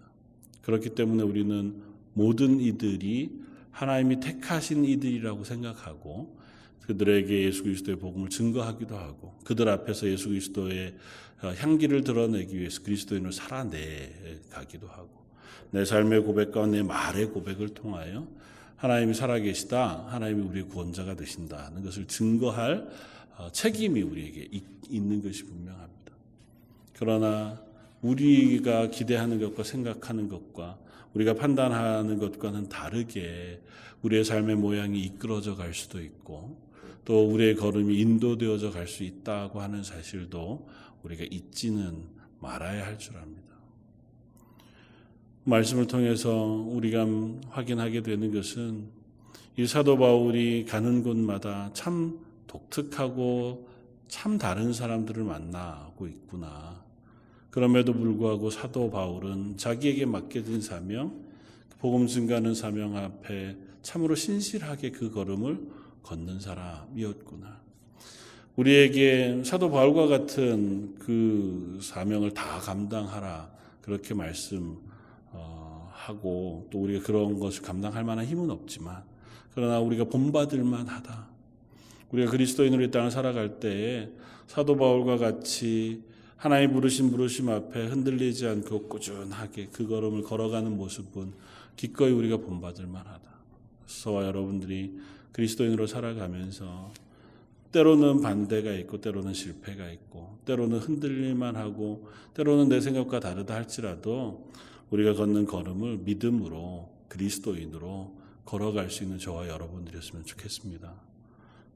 그렇기 0.63 0.91
때문에 0.91 1.23
우리는 1.25 1.83
모든 2.15 2.61
이들이 2.61 3.43
하나님이 3.73 4.21
택하신 4.21 4.85
이들이라고 4.85 5.45
생각하고 5.45 6.39
그들에게 6.83 7.45
예수 7.45 7.65
그리스도의 7.65 7.99
복음을 7.99 8.31
증거하기도 8.31 8.97
하고 8.97 9.35
그들 9.45 9.69
앞에서 9.69 10.09
예수 10.09 10.29
그리스도의 10.29 10.95
향기를 11.41 12.05
드러내기 12.05 12.59
위해서 12.59 12.83
그리스도인을 12.83 13.33
살아내 13.33 14.41
가기도 14.51 14.89
하고 14.89 15.28
내 15.71 15.85
삶의 15.85 16.23
고백과 16.23 16.67
내 16.67 16.83
말의 16.83 17.27
고백을 17.27 17.71
통하여 17.71 18.27
하나님이 18.77 19.15
살아계시다, 19.15 20.07
하나님이 20.09 20.43
우리의 20.43 20.69
구원자가 20.69 21.17
되신다는 21.17 21.83
것을 21.83 22.07
증거할 22.07 22.89
어, 23.37 23.49
책임이 23.53 24.03
우리에게 24.03 24.49
있는 24.89 25.23
것이 25.23 25.45
분명합니다. 25.45 26.13
그러나 26.99 27.61
우리가 28.03 28.91
기대하는 28.91 29.41
것과 29.41 29.65
생각하는 29.65 30.29
것과 30.29 30.79
우리가 31.15 31.35
판단하는 31.35 32.19
것과는 32.19 32.69
다르게 32.69 33.61
우리의 34.03 34.25
삶의 34.25 34.57
모양이 34.57 35.01
이끌어져 35.01 35.57
갈 35.57 35.75
수도 35.75 36.01
있고 36.01 36.57
또 37.05 37.29
우리의 37.29 37.57
걸음이 37.57 37.99
인도되어져 37.99 38.71
갈 38.71 38.87
수 38.87 39.03
있다고 39.03 39.61
하는 39.61 39.83
사실도 39.83 40.69
우리가 41.03 41.25
잊지는 41.31 42.05
말아야 42.41 42.87
할 42.87 42.99
줄 42.99 43.17
압니다. 43.17 43.48
말씀을 45.49 45.87
통해서 45.87 46.31
우리가 46.35 47.07
확인하게 47.49 48.03
되는 48.03 48.31
것은 48.33 48.85
이 49.57 49.67
사도 49.67 49.97
바울이 49.97 50.67
가는 50.67 51.03
곳마다 51.03 51.71
참 51.73 52.19
독특하고 52.47 53.67
참 54.09 54.37
다른 54.37 54.75
사람들을 54.75 55.25
만나고 55.25 56.07
있구나. 56.07 56.85
그럼에도 57.51 57.95
불구하고 57.95 58.51
사도 58.51 58.91
바울은 58.91 59.57
자기에게 59.57 60.05
맡겨진 60.05 60.61
사명, 60.61 61.25
복음 61.81 62.07
증가하는 62.07 62.55
사명 62.55 62.97
앞에 62.97 63.57
참으로 63.81 64.15
신실하게 64.15 64.91
그 64.91 65.11
걸음을 65.11 65.59
걷는 66.03 66.41
사람이었구나. 66.41 67.59
우리에게 68.57 69.43
사도 69.45 69.71
바울과 69.71 70.09
같은 70.09 70.95
그 70.99 71.79
사명을 71.81 72.35
다 72.35 72.59
감당하라. 72.59 73.51
그렇게 73.81 74.13
말씀 74.13 74.88
하고 76.09 76.67
또 76.71 76.81
우리가 76.81 77.05
그런 77.05 77.39
것을 77.39 77.63
감당할 77.63 78.03
만한 78.03 78.25
힘은 78.25 78.51
없지만 78.51 79.03
그러나 79.55 79.79
우리가 79.81 80.05
본받을 80.05 80.65
만하다. 80.65 81.29
우리가 82.13 82.31
그리스도인으로 82.31 82.85
이 82.85 82.91
땅을 82.91 83.11
살아갈 83.11 83.61
때에 83.61 84.09
사도 84.47 84.77
바울과 84.77 85.19
같이 85.19 86.03
하나님 86.37 86.73
부르신 86.73 87.11
부르심 87.11 87.51
앞에 87.51 87.87
흔들리지 87.87 88.47
않고 88.47 88.89
꾸준하게 88.89 89.69
그 89.73 89.87
걸음을 89.87 90.23
걸어가는 90.23 90.77
모습은 90.77 91.33
기꺼이 91.77 92.13
우리가 92.13 92.39
본받을 92.39 92.87
만하다. 92.87 93.29
저와 93.87 94.25
여러분들이 94.25 94.99
그리스도인으로 95.33 95.87
살아가면서 95.87 96.93
때로는 97.73 98.23
반대가 98.23 98.73
있고 98.73 99.01
때로는 99.01 99.35
실패가 99.35 99.91
있고 99.91 100.39
때로는 100.47 100.79
흔들릴만 100.79 101.57
하고 101.57 102.09
때로는 102.35 102.69
내 102.69 102.81
생각과 102.81 103.21
다르다 103.21 103.55
할지라도 103.55 104.49
우리가 104.91 105.15
걷는 105.15 105.47
걸음을 105.47 105.99
믿음으로 105.99 106.89
그리스도인으로 107.09 108.17
걸어갈 108.45 108.91
수 108.91 109.05
있는 109.05 109.19
저와 109.19 109.49
여러분들이었으면 109.49 110.25
좋겠습니다. 110.25 110.95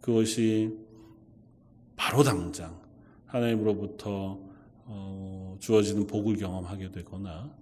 그것이 0.01 0.77
바로 1.97 2.23
당장 2.23 2.81
하나님으로부터 3.27 4.39
어, 4.85 5.57
주어지는 5.61 6.07
복을 6.07 6.37
경험하게 6.37 6.91
되거나 6.91 7.55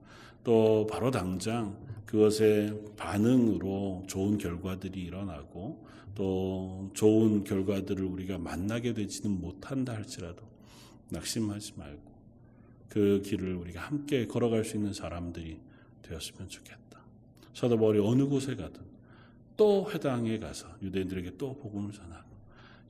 또 0.43 0.87
바로 0.89 1.11
당장 1.11 1.77
그것의 2.07 2.95
반응으로 2.97 4.05
좋은 4.07 4.39
결과들이 4.39 5.01
일어나고 5.01 5.87
또 6.15 6.91
좋은 6.95 7.45
결과들을 7.45 8.05
우리가 8.05 8.39
만나게 8.39 8.95
되지는 8.95 9.41
못한다 9.41 9.95
할지라도 9.95 10.43
낙심하지 11.11 11.75
말고 11.77 12.10
그 12.90 13.22
길을 13.24 13.55
우리가 13.55 13.81
함께 13.81 14.26
걸어갈 14.26 14.64
수 14.64 14.76
있는 14.76 14.92
사람들이 14.92 15.59
되었으면 16.03 16.48
좋겠다. 16.48 17.00
사도 17.55 17.79
바울이 17.79 18.00
어느 18.00 18.26
곳에 18.26 18.57
가든 18.57 18.83
또 19.57 19.88
회당에 19.90 20.38
가서 20.38 20.66
유대인들에게 20.83 21.37
또 21.38 21.57
복음을 21.57 21.92
전하고 21.92 22.29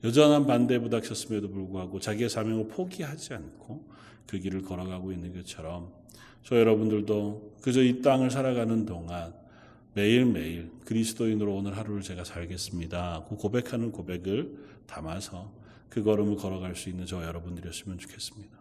여전한 0.03 0.47
반대에 0.47 0.79
부닥쳤음에도 0.79 1.49
불구하고 1.49 1.99
자기의 1.99 2.29
사명을 2.29 2.67
포기하지 2.69 3.35
않고 3.35 3.85
그 4.25 4.39
길을 4.39 4.63
걸어가고 4.63 5.11
있는 5.11 5.33
것처럼 5.33 5.93
저 6.43 6.57
여러분들도 6.57 7.57
그저 7.61 7.83
이 7.83 8.01
땅을 8.01 8.31
살아가는 8.31 8.85
동안 8.85 9.33
매일매일 9.93 10.71
그리스도인으로 10.85 11.53
오늘 11.53 11.77
하루를 11.77 12.01
제가 12.01 12.23
살겠습니다. 12.23 13.25
그 13.29 13.35
고백하는 13.35 13.91
고백을 13.91 14.57
담아서 14.87 15.51
그 15.89 16.01
걸음을 16.01 16.37
걸어갈 16.37 16.75
수 16.75 16.89
있는 16.89 17.05
저 17.05 17.23
여러분들이었으면 17.23 17.99
좋겠습니다. 17.99 18.60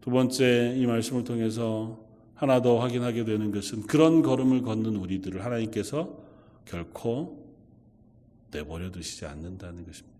두 0.00 0.10
번째 0.10 0.74
이 0.76 0.86
말씀을 0.86 1.24
통해서 1.24 1.98
하나 2.34 2.62
더 2.62 2.78
확인하게 2.78 3.24
되는 3.24 3.50
것은 3.50 3.82
그런 3.82 4.22
걸음을 4.22 4.62
걷는 4.62 4.96
우리들을 4.96 5.44
하나님께서 5.44 6.18
결코 6.64 7.46
내버려 8.50 8.90
두시지 8.90 9.26
않는다는 9.26 9.84
것입니다. 9.84 10.10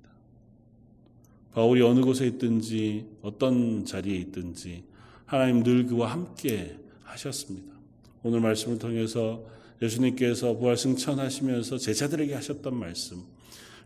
바울이 1.52 1.82
어느 1.82 2.00
곳에 2.00 2.26
있든지 2.26 3.06
어떤 3.22 3.84
자리에 3.84 4.16
있든지 4.16 4.84
하나님 5.24 5.62
늘 5.62 5.86
그와 5.86 6.12
함께 6.12 6.78
하셨습니다. 7.04 7.74
오늘 8.22 8.40
말씀을 8.40 8.78
통해서 8.78 9.42
예수님께서 9.80 10.58
부활 10.58 10.76
승천하시면서 10.76 11.78
제자들에게 11.78 12.34
하셨던 12.34 12.74
말씀, 12.76 13.22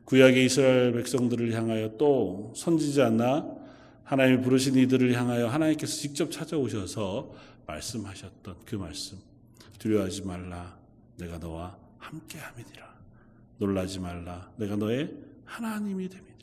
구약의 0.07 0.46
이스라엘 0.46 0.92
백성들을 0.92 1.52
향하여 1.52 1.96
또 1.96 2.52
선지자나 2.57 3.63
하나님이 4.05 4.43
부르신 4.43 4.77
이들을 4.77 5.12
향하여 5.14 5.49
하나님께서 5.49 5.97
직접 5.97 6.31
찾아오셔서 6.31 7.35
말씀하셨던 7.67 8.57
그 8.67 8.77
말씀. 8.77 9.19
두려워하지 9.79 10.23
말라. 10.23 10.77
내가 11.17 11.38
너와 11.38 11.77
함께 11.99 12.38
함이니라. 12.38 12.95
놀라지 13.59 13.99
말라. 14.01 14.51
내가 14.57 14.77
너의 14.77 15.11
하나님이 15.45 16.09
됨이니라. 16.09 16.35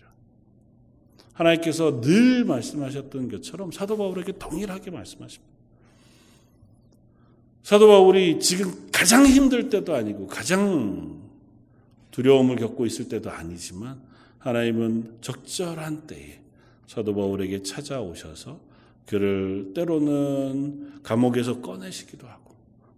하나님께서 1.33 2.01
늘 2.01 2.45
말씀하셨던 2.45 3.29
것처럼 3.29 3.71
사도 3.71 3.97
바울에게 3.97 4.33
동일하게 4.33 4.91
말씀하십니다. 4.91 5.51
사도 7.63 7.87
바울이 7.87 8.39
지금 8.39 8.89
가장 8.91 9.25
힘들 9.25 9.69
때도 9.69 9.95
아니고 9.95 10.27
가장 10.27 11.21
두려움을 12.09 12.55
겪고 12.57 12.85
있을 12.85 13.07
때도 13.07 13.29
아니지만 13.29 14.01
하나님은 14.39 15.19
적절한 15.21 16.07
때에 16.07 16.41
사도 16.91 17.15
바울에게 17.15 17.63
찾아오셔서 17.63 18.59
그를 19.05 19.71
때로는 19.73 21.01
감옥에서 21.03 21.61
꺼내시기도 21.61 22.27
하고 22.27 22.53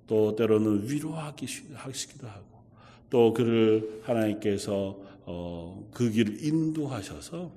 또 0.07 0.35
때로는 0.35 0.89
위로하시기도 0.89 2.27
하고 2.27 2.63
또 3.11 3.33
그를 3.35 4.01
하나님께서 4.03 4.99
어, 5.25 5.87
그 5.93 6.09
길을 6.09 6.43
인도하셔서 6.43 7.51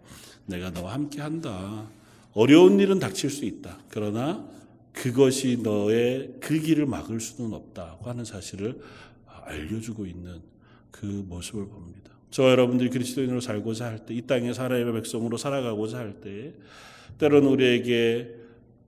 내가 0.44 0.70
너와 0.70 0.92
함께 0.92 1.22
한다. 1.22 1.88
어려운 2.34 2.78
일은 2.80 2.98
닥칠 2.98 3.30
수 3.30 3.46
있다. 3.46 3.78
그러나 3.88 4.46
그것이 4.92 5.60
너의 5.62 6.34
그 6.40 6.60
길을 6.60 6.84
막을 6.84 7.18
수는 7.18 7.54
없다고 7.54 8.10
하는 8.10 8.26
사실을 8.26 8.78
알려주고 9.26 10.04
있는 10.04 10.42
그 10.90 11.06
모습을 11.06 11.66
봅니다. 11.66 12.15
저 12.30 12.50
여러분들이 12.50 12.90
그리스도인으로 12.90 13.40
살고자 13.40 13.86
할 13.86 14.04
때, 14.04 14.14
이 14.14 14.22
땅에 14.22 14.50
하나님의 14.50 14.92
백성으로 14.94 15.36
살아가고자 15.36 15.98
할 15.98 16.20
때, 16.20 16.52
때로는 17.18 17.48
우리에게 17.48 18.34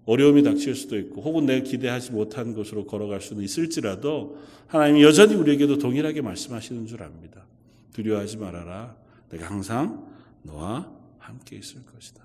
어려움이 0.04 0.42
닥칠 0.42 0.74
수도 0.74 0.98
있고, 0.98 1.22
혹은 1.22 1.46
내가 1.46 1.64
기대하지 1.64 2.12
못한 2.12 2.54
곳으로 2.54 2.86
걸어갈 2.86 3.20
수는 3.20 3.42
있을지라도, 3.42 4.38
하나님이 4.66 5.02
여전히 5.02 5.34
우리에게도 5.34 5.78
동일하게 5.78 6.20
말씀하시는 6.22 6.86
줄 6.86 7.02
압니다. 7.02 7.44
두려워하지 7.92 8.36
말아라. 8.36 8.96
내가 9.30 9.46
항상 9.46 10.06
너와 10.42 10.90
함께 11.18 11.56
있을 11.56 11.84
것이다. 11.84 12.24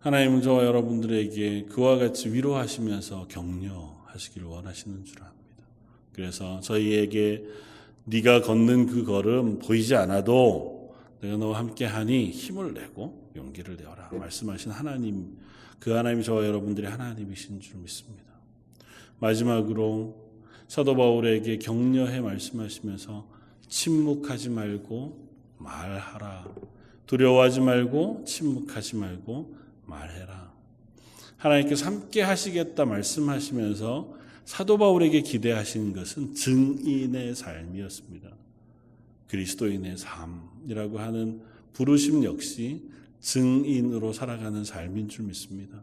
하나님은 0.00 0.42
저와 0.42 0.64
여러분들에게 0.64 1.64
그와 1.64 1.98
같이 1.98 2.32
위로하시면서 2.32 3.26
격려하시기를 3.28 4.46
원하시는 4.46 5.04
줄 5.04 5.22
압니다. 5.22 5.37
그래서 6.18 6.58
저희에게 6.58 7.44
네가 8.06 8.40
걷는 8.42 8.86
그 8.86 9.04
걸음 9.04 9.60
보이지 9.60 9.94
않아도 9.94 10.92
내가 11.20 11.36
너와 11.36 11.60
함께 11.60 11.84
하니 11.84 12.30
힘을 12.30 12.74
내고 12.74 13.30
용기를 13.36 13.76
내어라 13.76 14.10
말씀하신 14.10 14.72
하나님 14.72 15.38
그 15.78 15.90
하나님이 15.90 16.24
저와 16.24 16.44
여러분들의 16.44 16.90
하나님이신 16.90 17.60
줄 17.60 17.76
믿습니다. 17.76 18.24
마지막으로 19.20 20.16
사도 20.66 20.96
바울에게 20.96 21.58
격려해 21.58 22.20
말씀하시면서 22.20 23.28
침묵하지 23.68 24.50
말고 24.50 25.28
말하라. 25.58 26.48
두려워하지 27.06 27.60
말고 27.60 28.24
침묵하지 28.26 28.96
말고 28.96 29.54
말해라. 29.86 30.52
하나님께서 31.36 31.86
함께 31.86 32.22
하시겠다 32.22 32.86
말씀하시면서 32.86 34.17
사도 34.48 34.78
바울에게 34.78 35.20
기대하신 35.20 35.92
것은 35.92 36.34
증인의 36.34 37.34
삶이었습니다. 37.34 38.30
그리스도인의 39.28 39.98
삶이라고 39.98 41.00
하는 41.00 41.42
부르심 41.74 42.24
역시 42.24 42.80
증인으로 43.20 44.14
살아가는 44.14 44.64
삶인 44.64 45.10
줄 45.10 45.26
믿습니다. 45.26 45.82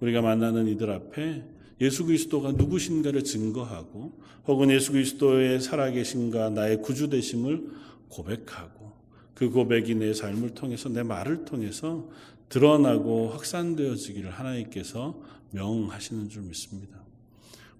우리가 0.00 0.20
만나는 0.20 0.68
이들 0.68 0.90
앞에 0.90 1.42
예수 1.80 2.04
그리스도가 2.04 2.52
누구신가를 2.52 3.24
증거하고 3.24 4.12
혹은 4.46 4.70
예수 4.70 4.92
그리스도의 4.92 5.58
살아계신가 5.62 6.50
나의 6.50 6.82
구주 6.82 7.08
되심을 7.08 7.70
고백하고 8.10 8.92
그 9.32 9.48
고백이 9.48 9.94
내 9.94 10.12
삶을 10.12 10.50
통해서 10.50 10.90
내 10.90 11.02
말을 11.02 11.46
통해서 11.46 12.06
드러나고 12.50 13.30
확산되어지기를 13.30 14.30
하나님께서 14.30 15.18
명하시는 15.52 16.28
줄 16.28 16.42
믿습니다. 16.42 16.97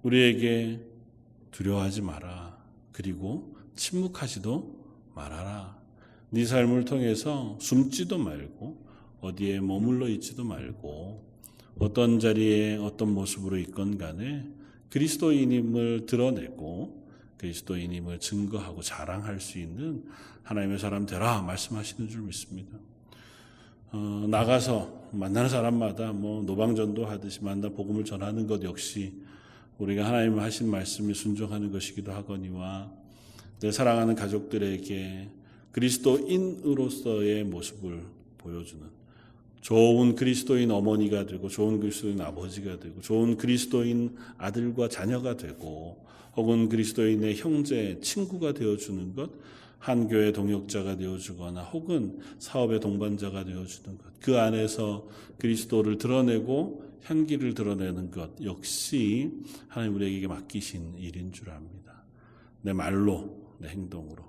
우리에게 0.02 0.80
두려워하지 1.50 2.02
마라. 2.02 2.58
그리고 2.92 3.56
침묵하지도 3.76 4.76
말아라. 5.14 5.78
네 6.30 6.44
삶을 6.44 6.84
통해서 6.84 7.56
숨지도 7.60 8.18
말고 8.18 8.86
어디에 9.20 9.60
머물러 9.60 10.08
있지도 10.08 10.44
말고 10.44 11.26
어떤 11.78 12.18
자리에 12.18 12.76
어떤 12.76 13.14
모습으로 13.14 13.56
있건 13.58 13.98
간에 13.98 14.46
그리스도인임을 14.90 16.06
드러내고 16.06 17.06
그리스도인임을 17.38 18.18
증거하고 18.18 18.82
자랑할 18.82 19.40
수 19.40 19.58
있는 19.58 20.04
하나님의 20.42 20.78
사람 20.78 21.06
되라 21.06 21.42
말씀하시는 21.42 22.08
줄 22.08 22.22
믿습니다. 22.22 22.76
어, 23.90 24.26
나가서 24.28 25.08
만나는 25.12 25.48
사람마다 25.48 26.12
뭐 26.12 26.42
노방전도 26.42 27.06
하듯이 27.06 27.42
만나 27.42 27.68
복음을 27.70 28.04
전하는 28.04 28.46
것 28.46 28.62
역시 28.62 29.14
우리가 29.78 30.04
하나님 30.04 30.38
하신 30.38 30.70
말씀에 30.70 31.14
순종하는 31.14 31.70
것이기도 31.70 32.12
하거니와 32.12 32.90
내 33.60 33.70
사랑하는 33.70 34.14
가족들에게 34.14 35.28
그리스도인으로서의 35.72 37.44
모습을 37.44 38.02
보여주는 38.38 38.82
좋은 39.60 40.14
그리스도인 40.14 40.70
어머니가 40.70 41.26
되고 41.26 41.48
좋은 41.48 41.80
그리스도인 41.80 42.20
아버지가 42.20 42.80
되고 42.80 43.00
좋은 43.00 43.36
그리스도인 43.36 44.16
아들과 44.36 44.88
자녀가 44.88 45.36
되고 45.36 46.04
혹은 46.36 46.68
그리스도인의 46.68 47.36
형제, 47.36 47.98
친구가 48.00 48.54
되어 48.54 48.76
주는 48.76 49.14
것, 49.14 49.30
한 49.78 50.08
교회 50.08 50.32
동역자가 50.32 50.96
되어 50.96 51.18
주거나 51.18 51.62
혹은 51.62 52.18
사업의 52.38 52.80
동반자가 52.80 53.44
되어 53.44 53.64
주는 53.64 53.98
것, 53.98 54.04
그 54.20 54.38
안에서 54.38 55.06
그리스도를 55.38 55.98
드러내고 55.98 56.87
향기를 57.04 57.54
드러내는 57.54 58.10
것 58.10 58.30
역시 58.42 59.30
하나님 59.68 59.94
우리에게 59.96 60.26
맡기신 60.26 60.98
일인 60.98 61.32
줄 61.32 61.50
압니다. 61.50 62.02
내 62.62 62.72
말로, 62.72 63.54
내 63.58 63.68
행동으로. 63.68 64.28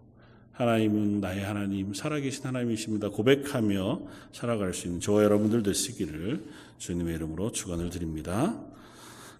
하나님은 0.51 1.21
나의 1.21 1.45
하나님, 1.45 1.93
살아계신 1.93 2.45
하나님이십니다. 2.45 3.09
고백하며 3.09 4.01
살아갈 4.33 4.73
수 4.73 4.87
있는 4.87 4.99
저와 4.99 5.23
여러분들 5.23 5.63
되시기를 5.63 6.43
주님의 6.77 7.15
이름으로 7.15 7.51
축원을 7.51 7.89
드립니다. 7.89 8.61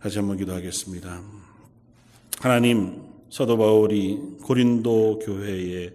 다시 0.01 0.17
한번 0.17 0.37
기도하겠습니다. 0.37 1.21
하나님, 2.39 3.03
사도 3.29 3.57
바울이 3.57 4.17
고린도 4.43 5.19
교회에 5.19 5.93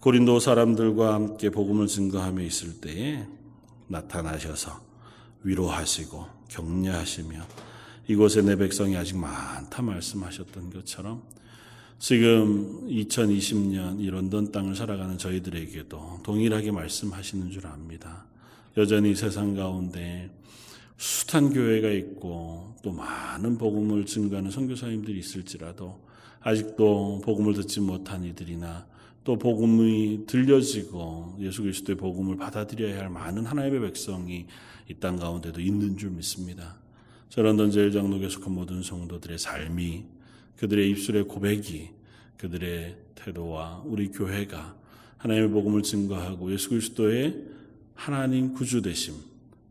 고린도 0.00 0.40
사람들과 0.40 1.14
함께 1.14 1.50
복음을 1.50 1.86
증거하며 1.86 2.42
있을 2.42 2.80
때에 2.80 3.26
나타나셔서 3.88 4.80
위로하시고 5.42 6.35
격려하시며 6.48 7.46
이곳에 8.08 8.42
내 8.42 8.56
백성이 8.56 8.96
아직 8.96 9.16
많다 9.16 9.82
말씀하셨던 9.82 10.70
것처럼 10.70 11.22
지금 11.98 12.86
2020년 12.88 14.00
이 14.00 14.10
런던 14.10 14.52
땅을 14.52 14.76
살아가는 14.76 15.16
저희들에게도 15.16 16.20
동일하게 16.22 16.70
말씀하시는 16.70 17.50
줄 17.50 17.66
압니다. 17.66 18.26
여전히 18.76 19.14
세상 19.14 19.54
가운데 19.54 20.30
숱한 20.98 21.52
교회가 21.52 21.90
있고 21.90 22.74
또 22.82 22.92
많은 22.92 23.58
복음을 23.58 24.04
증거하는 24.04 24.50
선교사님들이 24.50 25.18
있을지라도 25.18 26.00
아직도 26.40 27.22
복음을 27.24 27.54
듣지 27.54 27.80
못한 27.80 28.24
이들이나 28.24 28.86
또 29.26 29.36
복음이 29.36 30.26
들려지고 30.28 31.38
예수 31.40 31.62
그리스도의 31.62 31.96
복음을 31.96 32.36
받아들여야 32.36 33.00
할 33.00 33.10
많은 33.10 33.44
하나님의 33.44 33.80
백성이 33.80 34.46
이 34.88 34.94
땅 35.00 35.16
가운데도 35.16 35.60
있는 35.60 35.98
줄 35.98 36.10
믿습니다. 36.10 36.76
저 37.28 37.42
런던 37.42 37.72
제일장로교에 37.72 38.28
속한 38.28 38.54
모든 38.54 38.84
성도들의 38.84 39.36
삶이 39.36 40.04
그들의 40.58 40.88
입술의 40.90 41.24
고백이 41.24 41.90
그들의 42.38 42.96
태도와 43.16 43.82
우리 43.84 44.12
교회가 44.12 44.76
하나님의 45.18 45.50
복음을 45.50 45.82
증거하고 45.82 46.52
예수 46.52 46.68
그리스도의 46.68 47.34
하나님 47.94 48.54
구주 48.54 48.80
되심 48.80 49.14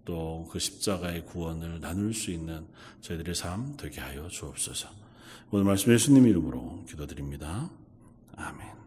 또 0.04 0.48
그 0.52 0.60
십자가의 0.60 1.26
구원을 1.26 1.80
나눌 1.80 2.14
수 2.14 2.30
있는 2.30 2.66
저희들의 3.00 3.34
삶 3.34 3.76
되게 3.78 4.02
하여 4.02 4.28
주옵소서. 4.28 4.90
오늘 5.52 5.64
말씀 5.64 5.94
예수님 5.94 6.28
이름으로 6.28 6.84
기도드립니다. 6.90 7.70
아멘. 8.36 8.85